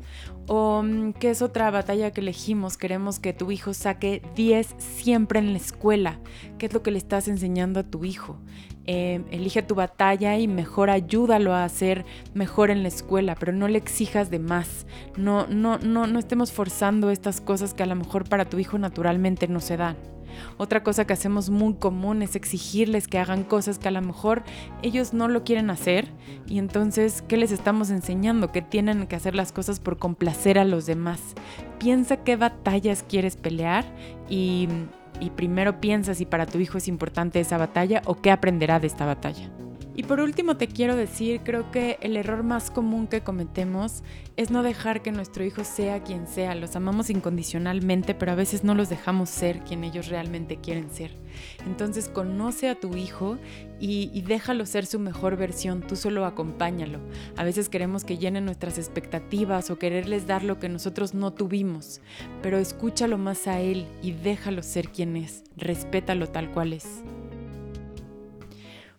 ¿O 0.46 0.82
mm, 0.82 1.14
qué 1.14 1.30
es 1.30 1.40
otra 1.40 1.70
batalla 1.70 2.10
que 2.10 2.20
elegimos? 2.20 2.76
Queremos 2.76 3.18
que 3.18 3.32
tu 3.32 3.50
hijo 3.50 3.72
saque 3.72 4.20
10 4.36 4.74
siempre 4.76 5.38
en 5.38 5.52
la 5.52 5.58
escuela. 5.58 6.20
¿Qué 6.58 6.66
es 6.66 6.74
lo 6.74 6.82
que 6.82 6.90
le 6.90 6.98
estás 6.98 7.28
enseñando 7.28 7.80
a 7.80 7.84
tu 7.84 8.04
hijo? 8.04 8.38
Eh, 8.86 9.22
elige 9.30 9.62
tu 9.62 9.74
batalla 9.74 10.36
y 10.36 10.46
mejor 10.46 10.90
ayúdalo 10.90 11.54
a 11.54 11.64
hacer 11.64 12.04
mejor 12.34 12.70
en 12.70 12.73
la 12.82 12.88
escuela, 12.88 13.36
pero 13.38 13.52
no 13.52 13.68
le 13.68 13.78
exijas 13.78 14.30
de 14.30 14.38
más. 14.38 14.86
No, 15.16 15.46
no, 15.46 15.78
no, 15.78 16.06
no 16.06 16.18
estemos 16.18 16.52
forzando 16.52 17.10
estas 17.10 17.40
cosas 17.40 17.74
que 17.74 17.82
a 17.82 17.86
lo 17.86 17.94
mejor 17.94 18.28
para 18.28 18.44
tu 18.44 18.58
hijo 18.58 18.78
naturalmente 18.78 19.48
no 19.48 19.60
se 19.60 19.76
dan. 19.76 19.96
Otra 20.56 20.82
cosa 20.82 21.06
que 21.06 21.12
hacemos 21.12 21.48
muy 21.48 21.74
común 21.74 22.22
es 22.22 22.34
exigirles 22.34 23.06
que 23.06 23.18
hagan 23.18 23.44
cosas 23.44 23.78
que 23.78 23.86
a 23.86 23.92
lo 23.92 24.02
mejor 24.02 24.42
ellos 24.82 25.14
no 25.14 25.28
lo 25.28 25.44
quieren 25.44 25.70
hacer 25.70 26.08
y 26.48 26.58
entonces, 26.58 27.22
¿qué 27.22 27.36
les 27.36 27.52
estamos 27.52 27.90
enseñando? 27.90 28.50
Que 28.50 28.60
tienen 28.60 29.06
que 29.06 29.14
hacer 29.14 29.36
las 29.36 29.52
cosas 29.52 29.78
por 29.78 29.98
complacer 29.98 30.58
a 30.58 30.64
los 30.64 30.86
demás. 30.86 31.20
Piensa 31.78 32.24
qué 32.24 32.34
batallas 32.34 33.04
quieres 33.08 33.36
pelear 33.36 33.84
y 34.28 34.68
y 35.20 35.30
primero 35.30 35.80
piensa 35.80 36.14
si 36.14 36.26
para 36.26 36.46
tu 36.46 36.58
hijo 36.58 36.78
es 36.78 36.88
importante 36.88 37.40
esa 37.40 37.56
batalla 37.58 38.02
o 38.06 38.20
qué 38.20 38.30
aprenderá 38.30 38.80
de 38.80 38.88
esta 38.88 39.06
batalla. 39.06 39.50
Y 39.96 40.02
por 40.02 40.20
último 40.20 40.56
te 40.56 40.66
quiero 40.66 40.96
decir, 40.96 41.42
creo 41.44 41.70
que 41.70 41.98
el 42.00 42.16
error 42.16 42.42
más 42.42 42.70
común 42.70 43.06
que 43.06 43.20
cometemos 43.20 44.02
es 44.36 44.50
no 44.50 44.64
dejar 44.64 45.02
que 45.02 45.12
nuestro 45.12 45.44
hijo 45.44 45.62
sea 45.62 46.02
quien 46.02 46.26
sea. 46.26 46.56
Los 46.56 46.74
amamos 46.74 47.10
incondicionalmente, 47.10 48.14
pero 48.14 48.32
a 48.32 48.34
veces 48.34 48.64
no 48.64 48.74
los 48.74 48.88
dejamos 48.88 49.30
ser 49.30 49.60
quien 49.60 49.84
ellos 49.84 50.08
realmente 50.08 50.56
quieren 50.56 50.90
ser. 50.90 51.12
Entonces 51.64 52.08
conoce 52.08 52.68
a 52.68 52.74
tu 52.74 52.96
hijo 52.96 53.38
y, 53.78 54.22
déjalo 54.22 54.66
ser 54.66 54.86
su 54.86 54.98
mejor 54.98 55.36
versión, 55.36 55.82
tú 55.82 55.94
solo 55.94 56.24
acompáñalo. 56.24 56.98
A 57.36 57.44
veces 57.44 57.68
queremos 57.68 58.04
que 58.04 58.18
llenen 58.18 58.44
nuestras 58.44 58.78
expectativas 58.78 59.70
o 59.70 59.78
quererles 59.78 60.26
dar 60.26 60.42
lo 60.42 60.58
que 60.58 60.68
nosotros 60.68 61.14
no 61.14 61.32
tuvimos, 61.32 62.00
pero 62.42 62.58
escúchalo 62.58 63.18
más 63.18 63.46
a 63.46 63.60
él 63.60 63.86
y 64.02 64.12
déjalo 64.12 64.62
ser 64.62 64.88
quien 64.88 65.16
es, 65.16 65.44
respétalo 65.56 66.28
tal 66.28 66.50
cual 66.50 66.72
es. 66.72 67.02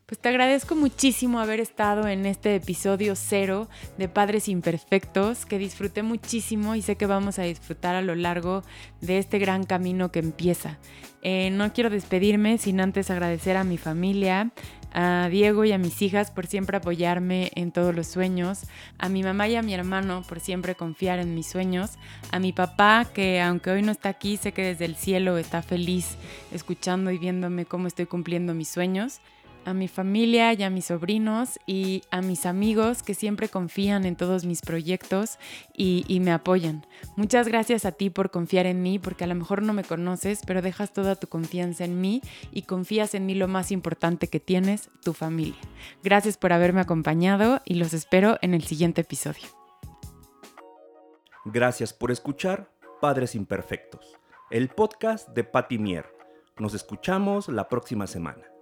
Pues 0.08 0.20
te 0.20 0.30
agradezco 0.30 0.76
muchísimo 0.76 1.39
haber 1.39 1.60
estado 1.60 2.08
en 2.08 2.28
este 2.28 2.54
episodio 2.54 3.15
cero 3.15 3.68
de 3.98 4.08
Padres 4.08 4.48
Imperfectos, 4.48 5.48
que 5.48 5.58
disfruté 5.58 6.04
muchísimo 6.04 6.76
y 6.76 6.84
sé 6.84 6.96
que 6.96 7.08
vamos 7.08 7.39
a 7.39 7.41
disfrutar 7.41 7.96
a 7.96 8.04
lo 8.04 8.13
largo 8.13 8.62
de 9.02 9.18
este 9.18 9.39
gran 9.39 9.63
camino 9.63 10.12
que 10.12 10.20
empieza. 10.20 10.78
Eh, 11.24 11.50
no 11.50 11.74
quiero 11.74 11.89
despedirme 11.89 12.60
sin 12.60 12.82
antes 12.82 13.10
agradecer 13.10 13.58
a 13.58 13.63
mi 13.63 13.80
familia, 13.80 14.52
a 14.94 15.28
Diego 15.32 15.65
y 15.65 15.72
a 15.72 15.80
mis 15.80 16.00
hijas 16.04 16.30
por 16.30 16.46
siempre 16.46 16.78
apoyarme 16.78 17.52
en 17.56 17.72
todos 17.72 17.96
los 17.96 18.06
sueños, 18.06 18.68
a 19.00 19.10
mi 19.10 19.24
mamá 19.24 19.48
y 19.48 19.56
a 19.56 19.63
mi 19.63 19.74
hermano 19.74 20.22
por 20.30 20.39
siempre 20.39 20.76
confiar 20.76 21.18
en 21.18 21.34
mis 21.34 21.48
sueños, 21.48 21.98
a 22.32 22.38
mi 22.38 22.54
papá 22.54 23.08
que 23.12 23.41
aunque 23.41 23.72
hoy 23.72 23.82
no 23.82 23.91
está 23.91 24.10
aquí, 24.10 24.38
sé 24.38 24.52
que 24.52 24.62
desde 24.62 24.86
el 24.86 24.98
cielo 24.98 25.39
está 25.39 25.63
feliz 25.63 26.15
escuchando 26.54 27.10
y 27.10 27.18
viéndome 27.18 27.65
cómo 27.65 27.88
estoy 27.88 28.06
cumpliendo 28.06 28.54
mis 28.54 28.70
sueños 28.70 29.20
a 29.65 29.73
mi 29.73 29.88
familia 29.88 30.54
y 30.54 30.63
a 30.63 30.69
mis 30.69 30.86
sobrinos 30.86 31.60
y 31.65 32.04
a 32.12 32.21
mis 32.21 32.45
amigos 32.45 33.04
que 33.04 33.13
siempre 33.13 33.49
confían 33.49 34.06
en 34.06 34.15
todos 34.15 34.45
mis 34.45 34.62
proyectos 34.62 35.38
y, 35.75 36.04
me 36.21 36.32
apoyan. 36.32 36.86
Muchas 37.15 37.47
gracias 37.47 37.86
a 37.86 37.91
ti 37.91 38.10
por 38.10 38.32
confiar 38.32 38.65
en 38.65 38.82
mí, 38.82 38.99
porque 38.99 39.25
a 39.25 39.28
lo 39.28 39.36
mejor 39.36 39.62
no 39.62 39.73
me 39.73 39.84
conoces, 39.84 40.41
pero 40.47 40.62
dejas 40.62 40.93
toda 40.93 41.15
tu 41.15 41.28
confianza 41.28 41.84
en 41.84 41.99
mí 41.99 42.21
y 42.51 42.63
confías 42.63 43.13
en 43.13 43.25
mí 43.25 43.36
lo 43.36 43.47
más 43.47 43.71
importante 43.71 44.28
que 44.28 44.39
tienes, 44.39 44.89
tu 45.04 45.13
familia. 45.13 45.60
Gracias 46.04 46.38
por 46.38 46.54
haberme 46.54 46.82
acompañado 46.82 47.62
y 47.65 47.75
los 47.75 47.93
espero 47.93 48.38
en 48.41 48.54
el 48.54 48.63
siguiente 48.63 49.01
episodio. 49.01 49.47
Gracias 51.43 51.93
por 51.93 52.12
escuchar 52.12 52.71
Padres 53.01 53.36
Imperfectos, 53.36 54.17
el 54.49 54.69
podcast 54.69 55.30
de 55.30 55.43
Patti 55.43 55.78
Mier. 55.78 56.06
Nos 56.58 56.73
escuchamos 56.73 57.49
la 57.49 57.67
próxima 57.67 58.08
semana. 58.08 58.55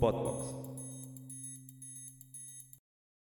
Podbox. 0.00 0.65